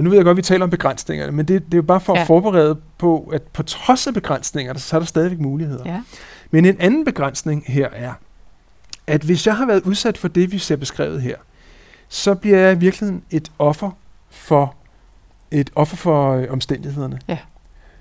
Og 0.00 0.04
nu 0.04 0.10
ved 0.10 0.18
jeg 0.18 0.24
godt, 0.24 0.34
at 0.34 0.36
vi 0.36 0.42
taler 0.42 0.64
om 0.64 0.70
begrænsninger, 0.70 1.30
men 1.30 1.48
det, 1.48 1.64
det 1.66 1.74
er 1.74 1.78
jo 1.78 1.82
bare 1.82 2.00
for 2.00 2.14
Ja. 2.14 2.20
at 2.20 2.26
forberede 2.26 2.78
på, 2.98 3.30
at 3.32 3.42
på 3.42 3.62
trods 3.62 4.06
af 4.06 4.14
begrænsninger, 4.14 4.78
så 4.78 4.96
er 4.96 5.00
der 5.00 5.06
stadigvæk 5.06 5.38
muligheder. 5.40 5.82
Ja. 5.86 6.02
Men 6.50 6.64
en 6.64 6.76
anden 6.80 7.04
begrænsning 7.04 7.64
her 7.66 7.88
er, 7.92 8.12
at 9.06 9.22
hvis 9.22 9.46
jeg 9.46 9.56
har 9.56 9.66
været 9.66 9.82
udsat 9.82 10.18
for 10.18 10.28
det, 10.28 10.52
vi 10.52 10.58
ser 10.58 10.76
beskrevet 10.76 11.22
her, 11.22 11.36
så 12.08 12.34
bliver 12.34 12.58
jeg 12.58 12.72
i 12.72 12.78
virkeligheden 12.78 13.22
et 13.30 13.52
offer 13.58 13.90
for 14.30 14.74
et 15.50 15.70
offer 15.74 15.96
for 15.96 16.32
øh, 16.32 16.46
omstændighederne. 16.50 17.20
Ja. 17.28 17.38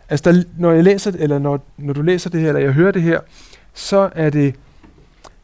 Altså, 0.10 0.32
der, 0.32 0.44
når 0.58 0.72
jeg 0.72 0.84
læser 0.84 1.12
eller 1.20 1.40
når, 1.40 1.66
når 1.78 1.94
du 1.94 2.02
læser 2.02 2.30
det 2.30 2.42
her, 2.42 2.48
eller 2.48 2.62
jeg 2.62 2.72
hører 2.72 2.92
det 2.92 3.02
her, 3.02 3.20
så 3.74 4.10
er 4.16 4.30
det 4.30 4.56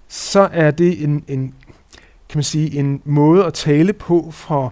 så 0.08 0.50
er 0.52 0.72
det 0.72 1.04
en, 1.04 1.24
en 1.28 1.54
kan 2.30 2.38
man 2.38 2.44
sige 2.44 2.80
en 2.80 3.02
måde 3.06 3.46
at 3.46 3.54
tale 3.54 3.94
på 3.94 4.32
fra 4.32 4.70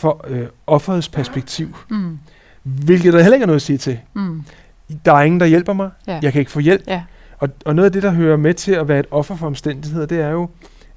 for 0.00 0.24
øh, 0.28 0.46
offerets 0.66 1.08
perspektiv, 1.08 1.76
Mm. 1.88 2.18
hvilket 2.62 3.12
der 3.12 3.20
heller 3.22 3.34
ikke 3.34 3.42
er 3.42 3.46
noget 3.46 3.56
at 3.58 3.62
sige 3.62 3.78
til. 3.78 3.98
Mm. 4.14 4.42
Der 5.04 5.12
er 5.12 5.22
ingen, 5.22 5.40
der 5.40 5.46
hjælper 5.46 5.72
mig. 5.72 5.90
Ja. 6.06 6.18
Jeg 6.22 6.32
kan 6.32 6.38
ikke 6.40 6.50
få 6.50 6.60
hjælp. 6.60 6.82
Ja. 6.86 7.02
Og, 7.38 7.48
og 7.66 7.74
noget 7.74 7.86
af 7.86 7.92
det, 7.92 8.02
der 8.02 8.10
hører 8.10 8.36
med 8.36 8.54
til 8.54 8.72
at 8.72 8.88
være 8.88 8.98
et 9.00 9.06
offer 9.10 9.36
for 9.36 9.46
omstændigheder, 9.46 10.06
det 10.06 10.20
er 10.20 10.28
jo, 10.30 10.50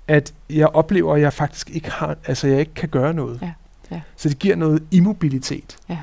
at 0.08 0.34
jeg 0.50 0.68
oplever, 0.68 1.16
at 1.16 1.22
jeg 1.22 1.34
faktisk 1.34 1.70
ikke 1.70 1.92
har, 1.92 2.16
altså 2.26 2.48
jeg 2.48 2.60
ikke 2.60 2.74
kan 2.74 2.90
gøre 2.90 3.14
noget. 3.14 3.40
Ja. 3.42 3.52
Ja. 3.92 4.02
Så 4.16 4.30
det 4.30 4.40
giver 4.40 4.56
noget 4.56 4.84
immobilitet. 4.92 5.78
Ja. 5.90 5.98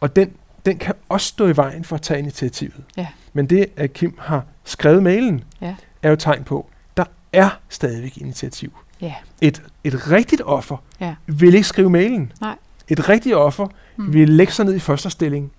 Og 0.00 0.16
den, 0.16 0.30
den 0.66 0.78
kan 0.78 0.94
også 1.08 1.26
stå 1.26 1.46
i 1.46 1.56
vejen 1.56 1.84
for 1.84 1.96
at 1.96 2.02
tage 2.02 2.18
initiativet. 2.20 2.84
Ja. 2.96 3.06
Men 3.32 3.46
det, 3.46 3.66
at 3.76 3.92
Kim 3.92 4.14
har 4.18 4.44
skrevet 4.64 5.02
mailen, 5.02 5.44
Ja. 5.60 5.74
er 6.02 6.10
jo 6.10 6.16
tegn 6.16 6.44
på, 6.44 6.68
der 6.96 7.04
er 7.32 7.58
stadigvæk 7.68 8.16
initiativ. 8.18 8.72
Ja. 9.02 9.14
Et, 9.40 9.62
et 9.84 10.10
rigtigt 10.10 10.42
offer 10.44 10.76
Ja. 11.00 11.14
vil 11.26 11.54
ikke 11.54 11.66
skrive 11.68 11.90
mailen. 11.90 12.32
Nej. 12.40 12.56
Et 12.88 13.08
rigtigt 13.08 13.34
offer 13.34 13.66
Mm. 13.96 14.12
vil 14.12 14.28
lægge 14.28 14.52
sig 14.52 14.64
ned 14.64 14.74
i 14.74 14.78
første 14.78 15.10
stilling, 15.10 15.52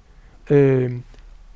øh, 0.49 0.91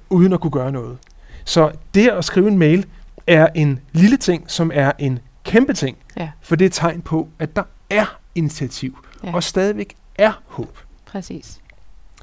uden 0.10 0.34
at 0.34 0.39
kunne 0.39 0.52
gøre 0.52 0.71
noget. 0.71 0.97
Så 1.45 1.71
det 1.93 2.08
at 2.10 2.26
skrive 2.26 2.47
en 2.47 2.58
mail 2.58 2.86
er 3.28 3.47
en 3.56 3.80
lille 3.91 4.17
ting, 4.17 4.43
som 4.52 4.71
er 4.73 4.91
en 5.00 5.19
kæmpe 5.43 5.73
ting, 5.73 5.97
Ja. 6.17 6.30
for 6.41 6.56
det 6.56 6.65
er 6.65 6.69
et 6.69 6.73
tegn 6.73 7.02
på, 7.02 7.28
at 7.39 7.56
der 7.56 7.63
er 7.89 8.17
initiativ, 8.36 8.97
Ja. 9.23 9.34
og 9.34 9.43
stadigvæk 9.43 9.95
er 10.15 10.41
håb. 10.47 10.78
Præcis. 11.06 11.60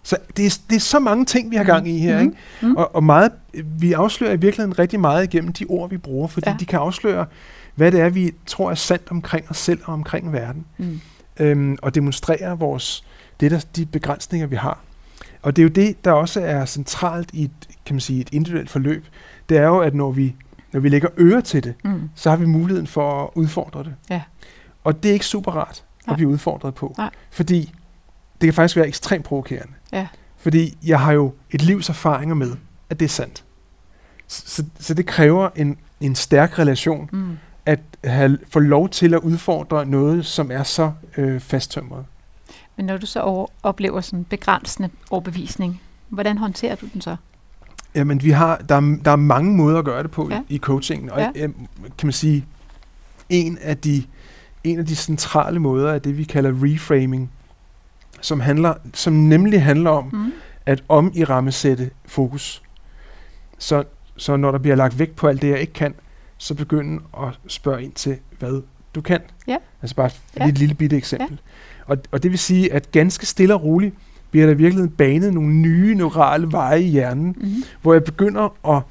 Så 0.03 0.17
det 0.37 0.47
er, 0.47 0.59
det 0.71 0.77
er 0.77 0.81
så 0.81 0.99
mange 0.99 1.25
ting, 1.25 1.51
vi 1.51 1.57
har 1.57 1.65
gang 1.65 1.89
i 1.89 1.99
her, 1.99 2.15
Mhm. 2.19 2.25
ikke? 2.29 2.37
Mhm. 2.63 2.77
Og, 2.77 2.95
og 2.95 3.05
meget, 3.05 3.33
vi 3.79 3.93
afslører 3.93 4.33
i 4.33 4.37
virkeligheden 4.37 4.79
rigtig 4.79 5.01
meget 5.01 5.25
igennem 5.25 5.53
de 5.53 5.65
ord, 5.69 5.91
vi 5.91 5.99
bruger, 5.99 6.29
fordi. 6.29 6.49
Ja. 6.51 6.57
de 6.61 6.67
kan 6.67 6.79
afsløre, 6.79 7.27
hvad 7.75 7.93
det 7.93 8.01
er, 8.01 8.09
vi 8.09 8.33
tror 8.47 8.71
er 8.71 8.75
sandt 8.75 9.11
omkring 9.11 9.51
os 9.51 9.57
selv 9.59 9.81
og 9.85 9.95
omkring 9.95 10.33
verden, 10.33 10.67
Mm. 10.79 11.01
øhm, 11.41 11.79
og 11.83 11.95
demonstrere 11.95 12.59
vores, 12.59 13.05
det 13.41 13.51
der, 13.51 13.61
de 13.77 13.87
begrænsninger, 13.87 14.47
vi 14.47 14.57
har. 14.57 14.79
Og 15.43 15.57
det 15.57 15.63
er 15.63 15.65
jo 15.65 15.69
det, 15.71 16.05
der 16.05 16.13
også 16.13 16.41
er 16.41 16.65
centralt 16.65 17.31
i 17.33 17.45
et, 17.45 17.51
kan 17.87 17.95
man 17.95 18.01
sige, 18.01 18.21
et 18.21 18.29
individuelt 18.33 18.71
forløb. 18.71 19.07
Det 19.49 19.57
er 19.59 19.67
jo, 19.67 19.79
at 19.79 19.95
når 19.95 20.11
vi, 20.11 20.35
når 20.73 20.81
vi 20.81 20.89
lægger 20.89 21.09
øre 21.19 21.43
til 21.43 21.65
det, 21.65 21.75
Mm. 21.85 22.11
så 22.15 22.31
har 22.31 22.37
vi 22.37 22.47
muligheden 22.47 22.87
for 22.87 23.23
at 23.25 23.31
udfordre 23.35 23.85
det. 23.85 23.95
Ja. 24.11 24.23
Og 24.85 25.03
det 25.03 25.09
er 25.09 25.13
ikke 25.13 25.27
super 25.27 25.53
rart 25.53 25.85
at 26.01 26.07
Nej. 26.07 26.17
blive 26.17 26.29
udfordret 26.29 26.75
på. 26.75 26.95
Nej. 26.99 27.11
Fordi 27.31 27.73
det 28.41 28.47
kan 28.47 28.55
faktisk 28.55 28.77
være 28.77 28.89
ekstremt 28.89 29.25
provokerende. 29.25 29.73
Ja. 29.93 30.07
Fordi 30.37 30.79
jeg 30.87 31.01
har 31.01 31.13
jo 31.13 31.35
et 31.51 31.63
livs 31.63 31.89
erfaringer 31.89 32.35
med, 32.35 32.53
at 32.91 33.01
det 33.01 33.05
er 33.05 33.11
sandt. 33.11 33.45
Så, 34.29 34.43
så, 34.47 34.65
så 34.81 34.95
det 34.95 35.07
kræver 35.07 35.49
en, 35.57 35.79
en 36.01 36.15
stærk 36.15 36.59
relation, 36.59 37.09
Mm. 37.13 37.37
At 37.67 37.81
have, 38.05 38.39
få 38.49 38.59
lov 38.59 38.89
til 38.89 39.15
at 39.15 39.21
udfordre 39.21 39.87
noget, 39.87 40.27
som 40.27 40.51
er 40.51 40.63
så 40.63 40.93
øh, 41.17 41.41
fasttømret. 41.41 42.05
Men 42.77 42.87
når 42.87 42.97
du 42.97 43.07
så 43.07 43.21
over, 43.21 43.47
oplever 43.63 44.01
sådan 44.01 44.19
en 44.19 44.25
begrænsende 44.25 44.91
overbevisning, 45.11 45.81
hvordan 46.09 46.39
håndterer 46.39 46.75
du 46.75 46.87
den 46.93 47.01
så? 47.01 47.17
Jamen, 47.95 48.23
vi 48.23 48.31
har, 48.31 48.57
der, 48.57 48.75
er, 48.75 48.97
der 49.05 49.11
er 49.11 49.17
mange 49.17 49.57
måder 49.57 49.79
at 49.79 49.85
gøre 49.85 50.03
det 50.03 50.11
på 50.11 50.29
ja. 50.31 50.41
I, 50.49 50.55
i 50.55 50.59
coachingen, 50.59 51.11
og 51.11 51.21
ja. 51.21 51.31
kan 51.99 52.07
man 52.07 52.13
sige, 52.13 52.47
en 53.29 53.59
af 53.63 53.79
de 53.79 54.05
en 54.65 54.79
af 54.79 54.87
de 54.87 54.97
centrale 54.97 55.61
måder 55.61 55.93
er 55.93 55.99
det, 55.99 56.19
vi 56.19 56.25
kalder 56.25 56.53
reframing, 56.63 57.31
som, 58.21 58.41
handler, 58.41 58.75
som 58.95 59.13
nemlig 59.13 59.63
handler 59.63 59.91
om 59.91 60.09
Mm. 60.13 60.33
at 60.67 60.83
om 60.89 61.13
i 61.15 61.25
rammesætte 61.25 61.91
fokus. 62.07 62.63
Så, 63.59 63.85
så 64.17 64.37
når 64.37 64.51
der 64.51 64.59
bliver 64.59 64.77
lagt 64.77 64.99
vægt 64.99 65.17
på 65.17 65.29
alt 65.29 65.43
det, 65.43 65.49
jeg 65.49 65.61
ikke 65.61 65.73
kan, 65.73 65.95
så 66.45 66.55
begynde 66.55 67.03
at 67.23 67.39
spørge 67.47 67.83
ind 67.83 67.93
til, 67.93 68.17
hvad 68.39 68.63
du 68.95 69.01
kan. 69.01 69.21
Ja. 69.47 69.57
Altså 69.83 69.97
bare 69.97 70.11
Ja. 70.41 70.49
et 70.49 70.59
lille 70.59 70.75
bitte 70.75 70.97
eksempel. 70.97 71.41
Og, 71.87 71.97
og 72.11 72.23
det 72.23 72.31
vil 72.31 72.39
sige, 72.39 72.73
at 72.73 72.91
ganske 72.93 73.27
stille 73.27 73.55
og 73.55 73.63
roligt 73.65 73.95
bliver 74.31 74.47
der 74.47 74.53
i 74.53 74.57
virkeligheden 74.57 74.91
banet 74.91 75.35
nogle 75.35 75.55
nye 75.55 75.95
neurale 75.95 76.53
veje 76.53 76.83
i 76.83 76.89
hjernen, 76.89 77.37
Mm. 77.41 77.55
hvor 77.83 77.93
jeg 77.93 78.05
begynder 78.05 78.69
at, 78.77 78.83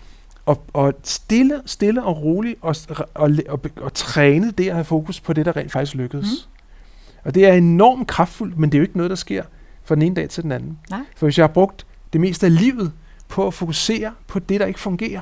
at, 0.48 0.86
at 0.86 0.96
stille, 1.04 1.62
stille 1.66 2.04
og 2.04 2.22
roligt 2.24 2.56
og, 2.62 2.76
og, 3.13 3.32
og, 3.50 3.60
og, 3.82 3.94
træne 3.94 4.52
det 4.52 4.68
at 4.68 4.74
have 4.74 4.86
fokus 4.86 5.20
på 5.20 5.34
det, 5.34 5.46
der 5.46 5.56
rent 5.58 5.72
faktisk 5.72 5.96
lykkedes. 5.96 6.26
Mhm. 6.28 7.24
Og 7.26 7.36
det 7.36 7.46
er 7.48 7.54
enormt 7.54 8.08
kraftfuldt, 8.08 8.58
men 8.60 8.72
det 8.72 8.78
er 8.78 8.80
jo 8.80 8.84
ikke 8.84 8.98
noget, 8.98 9.10
der 9.10 9.16
sker 9.16 9.44
fra 9.86 9.96
den 9.96 10.02
ene 10.02 10.16
dag 10.16 10.30
til 10.30 10.44
den 10.44 10.52
anden. 10.52 10.78
Nej. 10.89 11.00
For 11.18 11.26
hvis 11.26 11.38
jeg 11.38 11.44
har 11.44 11.54
brugt 11.54 11.86
det 12.13 12.22
meste 12.22 12.46
af 12.46 12.56
livet 12.60 12.92
på 13.28 13.48
at 13.48 13.54
fokusere 13.54 14.12
på 14.28 14.39
det, 14.39 14.60
der 14.60 14.66
ikke 14.66 14.80
fungerer, 14.80 15.22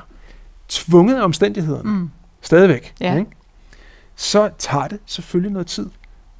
tvunget 0.68 1.16
af 1.16 1.22
omstændighederne, 1.24 1.90
mm. 1.90 2.10
Mm. 2.42 2.46
stadigvæk, 2.46 2.94
Ja. 3.00 3.18
ikke? 3.18 3.30
så 4.16 4.50
tager 4.58 4.88
det 4.88 4.98
selvfølgelig 5.06 5.52
noget 5.52 5.66
tid 5.66 5.86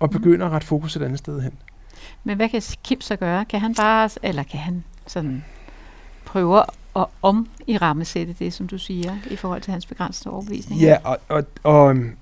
at 0.00 0.10
Mhm. 0.12 0.20
begynde 0.20 0.44
at 0.44 0.50
rette 0.50 0.66
fokus 0.66 0.96
et 0.96 1.02
andet 1.02 1.18
sted 1.18 1.40
hen. 1.40 1.52
Men 2.24 2.36
hvad 2.36 2.48
kan 2.48 2.62
Kim 2.84 3.00
så 3.00 3.16
gøre? 3.16 3.44
Kan 3.44 3.60
han 3.60 3.74
bare, 3.74 4.10
eller 4.22 4.42
kan 4.42 4.60
han 4.60 4.84
sådan 5.06 5.44
prøve 6.24 6.62
at 6.96 7.06
om 7.22 7.48
i 7.66 7.76
rammesætte 7.78 8.32
det, 8.38 8.52
som 8.52 8.66
du 8.68 8.78
siger, 8.78 9.16
i 9.30 9.36
forhold 9.36 9.62
til 9.62 9.72
hans 9.72 9.86
begrænsede 9.86 10.30
overbevisning? 10.34 10.80
Ja, 10.80 10.96
og, 11.04 11.18
og, 11.28 11.44
og 11.62 11.90
øhm, 11.90 12.16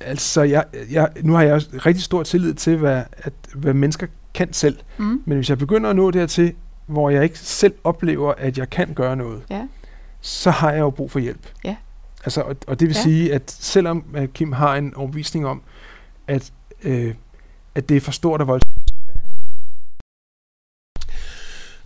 altså, 0.00 0.42
jeg, 0.42 0.64
jeg, 0.90 1.08
nu 1.22 1.32
har 1.32 1.42
jeg 1.42 1.54
også 1.54 1.68
rigtig 1.86 2.04
stor 2.04 2.22
tillid 2.22 2.54
til, 2.54 2.76
hvad, 2.76 3.02
at, 3.12 3.32
hvad 3.54 3.74
mennesker 3.74 4.06
kan 4.34 4.52
selv. 4.52 4.78
Mm. 4.98 5.22
Men 5.24 5.36
hvis 5.38 5.50
jeg 5.50 5.58
begynder 5.58 5.90
at 5.90 5.96
nå 5.96 6.10
dertil, 6.10 6.54
hvor 6.86 7.10
jeg 7.10 7.22
ikke 7.24 7.38
selv 7.38 7.74
oplever, 7.84 8.34
at 8.38 8.58
jeg 8.58 8.70
kan 8.70 8.94
gøre 8.94 9.16
noget, 9.16 9.42
Ja. 9.50 9.62
så 10.20 10.50
har 10.50 10.70
jeg 10.70 10.80
jo 10.80 10.90
brug 10.90 11.10
for 11.10 11.18
hjælp. 11.18 11.46
Ja. 11.64 11.76
Altså, 12.26 12.40
og, 12.40 12.56
og 12.66 12.80
det 12.80 12.88
vil 12.88 12.94
Ja. 12.96 13.02
sige, 13.02 13.34
at 13.34 13.50
selvom 13.50 14.04
at 14.14 14.32
Kim 14.32 14.52
har 14.52 14.76
en 14.76 14.94
overbevisning 14.94 15.46
om, 15.46 15.62
at, 16.26 16.52
øh, 16.82 17.14
at 17.74 17.88
det 17.88 17.96
er 17.96 18.00
for 18.00 18.12
stort 18.12 18.40
og 18.40 18.46
voldsomt, 18.46 18.72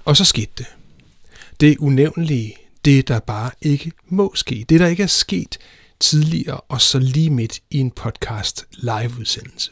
Og 0.05 0.16
så 0.16 0.24
skete 0.24 0.53
det. 0.59 0.66
Det 1.61 1.79
unævnlige, 1.79 2.57
det 2.85 3.09
der 3.09 3.20
bare 3.20 3.50
ikke 3.62 3.92
må 4.09 4.33
ske. 4.35 4.66
Det 4.68 4.81
der 4.81 4.87
ikke 4.87 5.03
er 5.03 5.07
sket 5.07 5.59
tidligere, 6.00 6.61
og 6.61 6.81
så 6.81 6.98
lige 6.98 7.31
midt 7.31 7.61
i 7.70 7.79
en 7.79 7.90
podcast 7.90 8.66
live-udsendelse. 8.72 9.70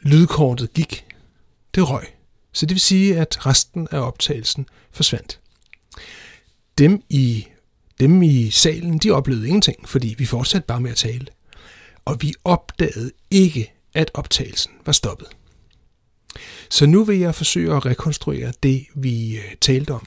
Lydkortet 0.00 0.72
gik. 0.72 1.06
Det 1.74 1.90
røg. 1.90 2.06
Så 2.52 2.66
det 2.66 2.74
vil 2.74 2.80
sige, 2.80 3.18
at 3.20 3.46
resten 3.46 3.88
af 3.90 3.98
optagelsen 3.98 4.68
forsvandt. 4.92 5.40
Dem 6.78 7.02
i, 7.08 7.46
dem 8.00 8.22
i 8.22 8.50
salen, 8.50 8.98
de 8.98 9.10
oplevede 9.10 9.46
ingenting, 9.46 9.88
fordi 9.88 10.14
vi 10.18 10.24
fortsatte 10.26 10.66
bare 10.66 10.80
med 10.80 10.90
at 10.90 10.96
tale. 10.96 11.26
Og 12.04 12.16
vi 12.20 12.34
opdagede 12.44 13.10
ikke, 13.30 13.72
at 13.94 14.10
optagelsen 14.14 14.72
var 14.86 14.92
stoppet. 14.92 15.28
Så 16.70 16.86
nu 16.86 17.04
vil 17.04 17.18
jeg 17.18 17.34
forsøge 17.34 17.76
at 17.76 17.86
rekonstruere 17.86 18.52
det, 18.62 18.86
vi 18.94 19.36
øh, 19.36 19.54
talte 19.60 19.90
om 19.90 20.06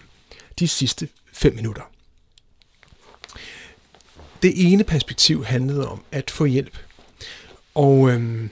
de 0.59 0.67
sidste 0.67 1.07
5 1.33 1.55
minutter. 1.55 1.83
Det 4.41 4.71
ene 4.71 4.83
perspektiv 4.83 5.45
handlede 5.45 5.87
om 5.87 6.03
at 6.11 6.31
få 6.31 6.45
hjælp. 6.45 6.77
Og 7.75 8.09
øhm, 8.09 8.49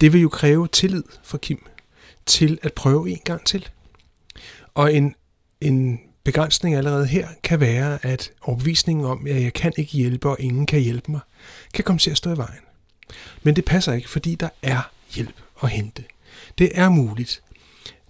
det 0.00 0.12
vil 0.12 0.20
jo 0.20 0.28
kræve 0.28 0.68
tillid 0.68 1.02
fra 1.24 1.38
Kim 1.38 1.66
til 2.26 2.58
at 2.62 2.72
prøve 2.72 3.10
en 3.10 3.20
gang 3.24 3.46
til. 3.46 3.68
Og 4.74 4.94
en, 4.94 5.14
en 5.60 6.00
begrænsning 6.26 6.74
allerede 6.74 7.06
her 7.06 7.28
kan 7.42 7.60
være, 7.60 7.98
at 8.06 8.30
overbevisningen 8.42 9.04
om, 9.04 9.26
at 9.26 9.42
jeg 9.42 9.52
kan 9.52 9.72
ikke 9.76 9.92
hjælpe, 9.92 10.28
og 10.28 10.36
ingen 10.40 10.66
kan 10.66 10.80
hjælpe 10.80 11.10
mig, 11.10 11.20
kan 11.74 11.84
komme 11.84 11.98
til 11.98 12.10
at 12.10 12.16
stå 12.16 12.34
i 12.34 12.36
vejen. 12.36 12.60
Men 13.42 13.56
det 13.56 13.64
passer 13.64 13.92
ikke, 13.92 14.08
fordi 14.08 14.34
der 14.34 14.48
er 14.62 14.90
hjælp 15.14 15.34
at 15.62 15.70
hente. 15.70 16.04
Det 16.58 16.70
er 16.74 16.88
muligt. 16.88 17.42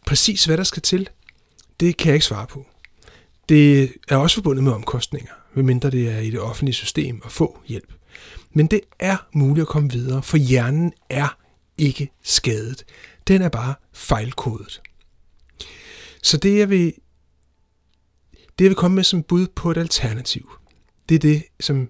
Præcis 0.07 0.45
hvad 0.45 0.57
der 0.57 0.63
skal 0.63 0.83
til, 0.83 1.09
det 1.81 1.97
kan 1.97 2.07
jeg 2.07 2.15
ikke 2.15 2.27
svare 2.27 2.47
på. 2.47 2.67
Det 3.49 3.93
er 4.09 4.17
også 4.17 4.35
forbundet 4.35 4.65
med 4.65 4.73
omkostninger, 4.73 5.33
medmindre 5.55 5.91
det 5.91 6.09
er 6.09 6.19
i 6.19 6.31
det 6.31 6.41
offentlige 6.41 6.75
system 6.75 7.23
at 7.25 7.33
få 7.33 7.59
hjælp. 7.67 7.93
Men 8.53 8.67
det 8.67 8.81
er 8.99 9.17
muligt 9.33 9.63
at 9.63 9.69
komme 9.69 9.91
videre, 9.91 10.23
for 10.23 10.37
hjernen 10.37 10.93
er 11.11 11.39
ikke 11.79 12.11
skadet. 12.23 12.85
Den 13.29 13.43
er 13.43 13.49
bare 13.49 13.75
fejlkodet. 13.93 14.81
Så 16.23 16.37
det 16.37 16.59
jeg 16.59 16.71
vil, 16.71 16.95
det 18.59 18.65
jeg 18.65 18.71
vil 18.71 18.77
komme 18.77 18.95
med 18.95 19.05
som 19.05 19.23
bud 19.23 19.47
på 19.47 19.71
et 19.71 19.77
alternativ, 19.77 20.51
det 21.09 21.15
er 21.15 21.19
det, 21.19 21.43
som 21.61 21.89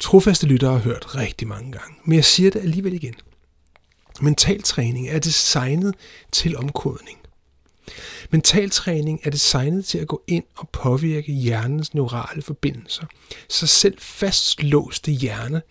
trofaste 0.00 0.46
lyttere 0.46 0.72
har 0.72 0.78
hørt 0.78 1.14
rigtig 1.16 1.48
mange 1.48 1.72
gange. 1.72 1.94
Men 2.04 2.16
jeg 2.16 2.24
siger 2.24 2.50
det 2.50 2.60
alligevel 2.60 2.92
igen. 2.92 3.14
Mentaltræning 4.20 5.08
er 5.08 5.18
designet 5.18 5.94
til 6.32 6.56
omkodning. 6.56 7.18
Mentaltræning 8.30 9.20
er 9.24 9.30
designet 9.30 9.84
til 9.84 9.98
at 9.98 10.08
gå 10.08 10.22
ind 10.26 10.44
og 10.56 10.68
påvirke 10.68 11.32
hjernens 11.32 11.94
neurale 11.94 12.42
forbindelser, 12.42 13.06
så 13.48 13.66
selv 13.66 13.98
fastlåste 13.98 15.12
hjerne, 15.12 15.62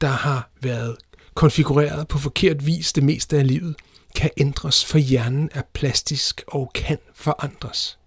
der 0.00 0.08
har 0.08 0.50
været 0.60 0.96
konfigureret 1.34 2.08
på 2.08 2.18
forkert 2.18 2.66
vis 2.66 2.92
det 2.92 3.02
meste 3.02 3.38
af 3.38 3.46
livet, 3.46 3.76
kan 4.16 4.30
ændres, 4.36 4.84
for 4.84 4.98
hjernen 4.98 5.50
er 5.52 5.62
plastisk 5.72 6.42
og 6.46 6.70
kan 6.74 6.98
forandres. 7.14 7.98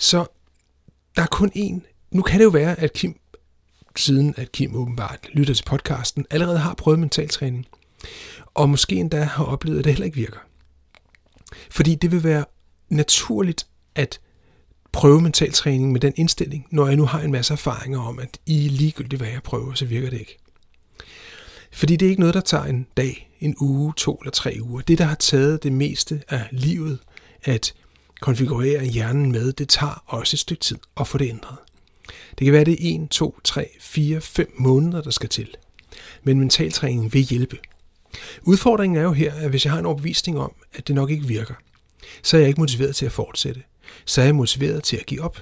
Så 0.00 0.26
der 1.16 1.22
er 1.22 1.26
kun 1.26 1.52
én. 1.56 2.08
Nu 2.10 2.22
kan 2.22 2.38
det 2.38 2.44
jo 2.44 2.50
være, 2.50 2.80
at 2.80 2.92
Kim, 2.92 3.20
siden 3.96 4.34
at 4.36 4.52
Kim 4.52 4.74
åbenbart 4.74 5.28
lytter 5.32 5.54
til 5.54 5.64
podcasten, 5.64 6.26
allerede 6.30 6.58
har 6.58 6.74
prøvet 6.74 6.98
mentaltræning, 6.98 7.66
og 8.54 8.68
måske 8.68 8.96
endda 8.96 9.22
har 9.22 9.44
oplevet, 9.44 9.78
at 9.78 9.84
det 9.84 9.92
heller 9.92 10.04
ikke 10.04 10.16
virker. 10.16 10.38
Fordi 11.70 11.94
det 11.94 12.12
vil 12.12 12.24
være 12.24 12.44
naturligt 12.88 13.66
at 13.94 14.20
prøve 14.92 15.20
mentaltræning 15.20 15.92
med 15.92 16.00
den 16.00 16.12
indstilling, 16.16 16.66
når 16.70 16.86
jeg 16.86 16.96
nu 16.96 17.04
har 17.04 17.20
en 17.20 17.32
masse 17.32 17.52
erfaringer 17.52 18.00
om, 18.00 18.18
at 18.18 18.38
i 18.46 18.68
ligegyldigt 18.68 19.22
hvad 19.22 19.30
jeg 19.30 19.42
prøver, 19.42 19.74
så 19.74 19.84
virker 19.84 20.10
det 20.10 20.20
ikke. 20.20 20.38
Fordi 21.72 21.96
det 21.96 22.06
er 22.06 22.10
ikke 22.10 22.20
noget, 22.20 22.34
der 22.34 22.40
tager 22.40 22.64
en 22.64 22.86
dag, 22.96 23.30
en 23.40 23.56
uge, 23.60 23.92
to 23.96 24.14
eller 24.14 24.30
tre 24.30 24.58
uger. 24.60 24.80
Det, 24.80 24.98
der 24.98 25.04
har 25.04 25.14
taget 25.14 25.62
det 25.62 25.72
meste 25.72 26.22
af 26.28 26.48
livet 26.50 26.98
at 27.42 27.74
konfigurere 28.20 28.84
hjernen 28.84 29.32
med, 29.32 29.52
det 29.52 29.68
tager 29.68 30.02
også 30.06 30.34
et 30.34 30.38
stykke 30.38 30.60
tid 30.60 30.78
at 31.00 31.08
få 31.08 31.18
det 31.18 31.28
ændret. 31.28 31.56
Det 32.38 32.44
kan 32.44 32.52
være, 32.52 32.64
det 32.64 32.94
er 32.94 33.02
1, 33.02 33.10
2, 33.10 33.40
3, 33.44 33.70
4, 33.80 34.20
5 34.20 34.54
måneder, 34.58 35.02
der 35.02 35.10
skal 35.10 35.28
til. 35.28 35.54
Men 36.22 36.38
mentaltræningen 36.38 37.12
vil 37.12 37.22
hjælpe. 37.22 37.58
Udfordringen 38.42 38.96
er 38.96 39.02
jo 39.02 39.12
her, 39.12 39.34
at 39.34 39.50
hvis 39.50 39.64
jeg 39.64 39.72
har 39.72 39.78
en 39.78 39.86
overbevisning 39.86 40.38
om, 40.38 40.52
at 40.72 40.88
det 40.88 40.94
nok 40.94 41.10
ikke 41.10 41.26
virker, 41.26 41.54
så 42.22 42.36
er 42.36 42.40
jeg 42.40 42.48
ikke 42.48 42.60
motiveret 42.60 42.96
til 42.96 43.06
at 43.06 43.12
fortsætte. 43.12 43.62
Så 44.04 44.20
er 44.20 44.24
jeg 44.24 44.34
motiveret 44.34 44.82
til 44.82 44.96
at 44.96 45.06
give 45.06 45.22
op. 45.22 45.38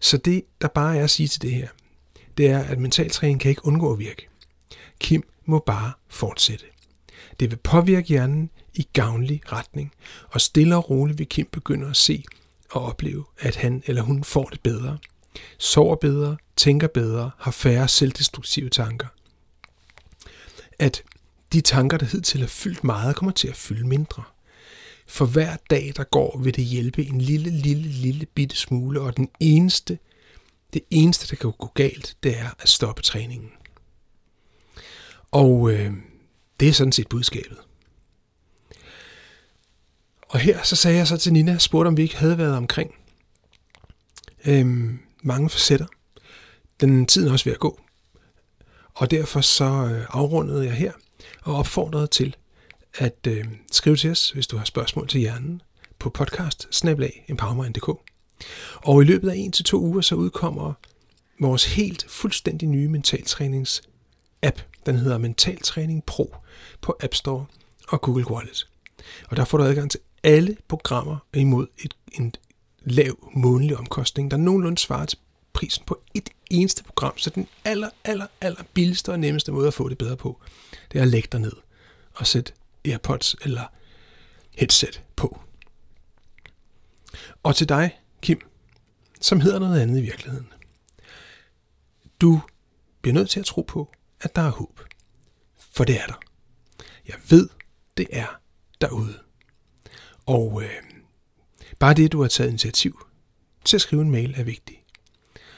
Så 0.00 0.16
det, 0.16 0.44
der 0.60 0.68
bare 0.68 0.96
er 0.96 1.04
at 1.04 1.10
sige 1.10 1.28
til 1.28 1.42
det 1.42 1.50
her, 1.50 1.68
det 2.36 2.50
er, 2.50 2.58
at 2.58 2.78
mentaltræning 2.78 3.40
kan 3.40 3.48
ikke 3.48 3.66
undgå 3.66 3.92
at 3.92 3.98
virke. 3.98 4.28
Kim 5.00 5.22
må 5.44 5.58
bare 5.58 5.92
fortsætte. 6.08 6.64
Det 7.40 7.50
vil 7.50 7.56
påvirke 7.56 8.08
hjernen 8.08 8.50
i 8.74 8.88
gavnlig 8.92 9.42
retning, 9.52 9.92
og 10.30 10.40
stille 10.40 10.76
og 10.76 10.90
roligt 10.90 11.18
vil 11.18 11.28
Kim 11.28 11.48
begynde 11.52 11.88
at 11.88 11.96
se 11.96 12.24
og 12.70 12.84
opleve, 12.84 13.24
at 13.38 13.56
han 13.56 13.82
eller 13.86 14.02
hun 14.02 14.24
får 14.24 14.44
det 14.44 14.60
bedre, 14.60 14.98
sover 15.58 15.96
bedre, 15.96 16.36
tænker 16.56 16.86
bedre, 16.86 17.30
har 17.38 17.50
færre 17.50 17.88
selvdestruktive 17.88 18.68
tanker. 18.68 19.06
At 20.78 21.02
de 21.52 21.60
tanker, 21.60 21.96
der 21.96 22.06
hidtil 22.06 22.40
har 22.40 22.48
fyldt 22.48 22.84
meget, 22.84 23.16
kommer 23.16 23.32
til 23.32 23.48
at 23.48 23.56
fylde 23.56 23.86
mindre. 23.86 24.22
For 25.06 25.26
hver 25.26 25.56
dag, 25.70 25.92
der 25.96 26.04
går, 26.04 26.38
vil 26.38 26.56
det 26.56 26.64
hjælpe 26.64 27.02
en 27.04 27.20
lille, 27.20 27.50
lille, 27.50 27.88
lille 27.88 28.26
bitte 28.26 28.56
smule, 28.56 29.00
og 29.00 29.16
den 29.16 29.28
eneste, 29.40 29.98
det 30.72 30.82
eneste, 30.90 31.30
der 31.30 31.36
kan 31.36 31.52
gå 31.58 31.66
galt, 31.74 32.16
det 32.22 32.38
er 32.38 32.48
at 32.58 32.68
stoppe 32.68 33.02
træningen. 33.02 33.50
Og 35.30 35.72
øh, 35.72 35.92
det 36.60 36.68
er 36.68 36.72
sådan 36.72 36.92
set 36.92 37.08
budskabet. 37.08 37.58
Og 40.28 40.38
her 40.38 40.62
så 40.62 40.76
sagde 40.76 40.96
jeg 40.96 41.06
så 41.06 41.16
til 41.16 41.32
Nina, 41.32 41.58
spurgte 41.58 41.88
om 41.88 41.96
vi 41.96 42.02
ikke 42.02 42.16
havde 42.16 42.38
været 42.38 42.56
omkring 42.56 42.94
øhm, 44.46 44.98
mange 45.22 45.50
facetter. 45.50 45.86
Den 46.80 47.06
tiden 47.06 47.28
er 47.28 47.32
også 47.32 47.44
ved 47.44 47.52
at 47.52 47.58
gå. 47.58 47.80
Og 48.94 49.10
derfor 49.10 49.40
så 49.40 49.64
øh, 49.64 50.06
afrundede 50.08 50.64
jeg 50.64 50.74
her 50.74 50.92
og 51.42 51.54
opfordrede 51.54 52.06
til 52.06 52.36
at 52.94 53.26
øh, 53.28 53.44
skrive 53.72 53.96
til 53.96 54.10
os, 54.10 54.30
hvis 54.30 54.46
du 54.46 54.56
har 54.56 54.64
spørgsmål 54.64 55.08
til 55.08 55.20
hjernen, 55.20 55.62
på 55.98 56.10
podcast 56.10 56.68
Og 58.76 59.02
i 59.02 59.04
løbet 59.04 59.30
af 59.30 59.34
en 59.36 59.52
til 59.52 59.64
to 59.64 59.80
uger, 59.80 60.00
så 60.00 60.14
udkommer 60.14 60.72
vores 61.40 61.74
helt 61.74 62.06
fuldstændig 62.08 62.68
nye 62.68 62.88
mentaltrænings 62.88 63.82
app. 64.42 64.69
Den 64.86 64.96
hedder 64.96 65.18
Mental 65.18 65.58
Træning 65.58 66.04
Pro 66.04 66.36
på 66.80 66.96
App 67.00 67.14
Store 67.14 67.46
og 67.88 68.00
Google 68.00 68.30
Wallet. 68.30 68.68
Og 69.28 69.36
der 69.36 69.44
får 69.44 69.58
du 69.58 69.64
adgang 69.64 69.90
til 69.90 70.00
alle 70.22 70.56
programmer 70.68 71.16
imod 71.34 71.66
et, 71.78 71.94
en 72.12 72.34
lav 72.84 73.30
månedlig 73.34 73.76
omkostning, 73.76 74.30
der 74.30 74.36
nogenlunde 74.36 74.78
svarer 74.78 75.06
til 75.06 75.18
prisen 75.52 75.84
på 75.86 76.00
et 76.14 76.30
eneste 76.50 76.84
program. 76.84 77.18
Så 77.18 77.30
den 77.30 77.48
aller, 77.64 77.90
aller, 78.04 78.26
aller 78.40 78.62
billigste 78.74 79.12
og 79.12 79.20
nemmeste 79.20 79.52
måde 79.52 79.66
at 79.66 79.74
få 79.74 79.88
det 79.88 79.98
bedre 79.98 80.16
på, 80.16 80.40
det 80.92 80.98
er 80.98 81.02
at 81.02 81.08
lægge 81.08 81.28
dig 81.32 81.40
ned 81.40 81.52
og 82.14 82.26
sætte 82.26 82.52
AirPods 82.84 83.36
eller 83.42 83.62
headset 84.56 85.02
på. 85.16 85.40
Og 87.42 87.56
til 87.56 87.68
dig, 87.68 88.00
Kim, 88.22 88.40
som 89.20 89.40
hedder 89.40 89.58
noget 89.58 89.80
andet 89.80 89.98
i 89.98 90.02
virkeligheden. 90.02 90.52
Du 92.20 92.40
bliver 93.02 93.14
nødt 93.14 93.30
til 93.30 93.40
at 93.40 93.46
tro 93.46 93.62
på, 93.62 93.92
at 94.20 94.36
der 94.36 94.42
er 94.42 94.50
håb. 94.50 94.80
For 95.72 95.84
det 95.84 96.00
er 96.00 96.06
der. 96.06 96.20
Jeg 97.08 97.16
ved, 97.28 97.48
det 97.96 98.06
er 98.12 98.26
derude. 98.80 99.18
Og 100.26 100.62
øh, 100.62 100.70
bare 101.78 101.94
det, 101.94 102.12
du 102.12 102.20
har 102.20 102.28
taget 102.28 102.48
initiativ 102.48 103.06
til 103.64 103.76
at 103.76 103.80
skrive 103.80 104.02
en 104.02 104.10
mail, 104.10 104.34
er 104.36 104.44
vigtigt. 104.44 104.78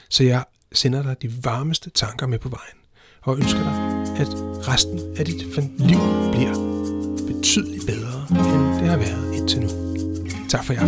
Så 0.09 0.23
jeg 0.23 0.45
sender 0.73 1.03
dig 1.03 1.21
de 1.21 1.43
varmeste 1.43 1.89
tanker 1.89 2.27
med 2.27 2.39
på 2.39 2.49
vejen, 2.49 2.77
og 3.21 3.37
ønsker 3.37 3.63
dig, 3.63 3.73
at 4.17 4.27
resten 4.67 5.17
af 5.17 5.25
dit 5.25 5.41
liv 5.79 5.99
bliver 6.31 6.53
betydeligt 7.27 7.85
bedre, 7.85 8.25
end 8.29 8.79
det 8.79 8.89
har 8.89 8.97
været 8.97 9.35
indtil 9.35 9.59
nu. 9.59 9.69
Tak 10.49 10.65
for 10.65 10.73
jer. 10.73 10.85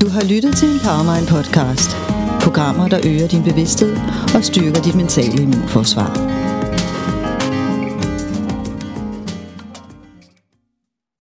Du 0.00 0.08
har 0.08 0.24
lyttet 0.24 0.56
til 0.56 0.68
en 0.68 0.78
Powermind 0.78 1.28
podcast. 1.28 2.13
Programmer, 2.54 2.88
der 2.88 3.00
øger 3.06 3.28
din 3.28 3.42
bevidsthed 3.42 3.96
og 4.34 4.44
styrker 4.44 4.82
dit 4.82 4.94
mentale 4.94 5.42
immunforsvar. 5.42 6.43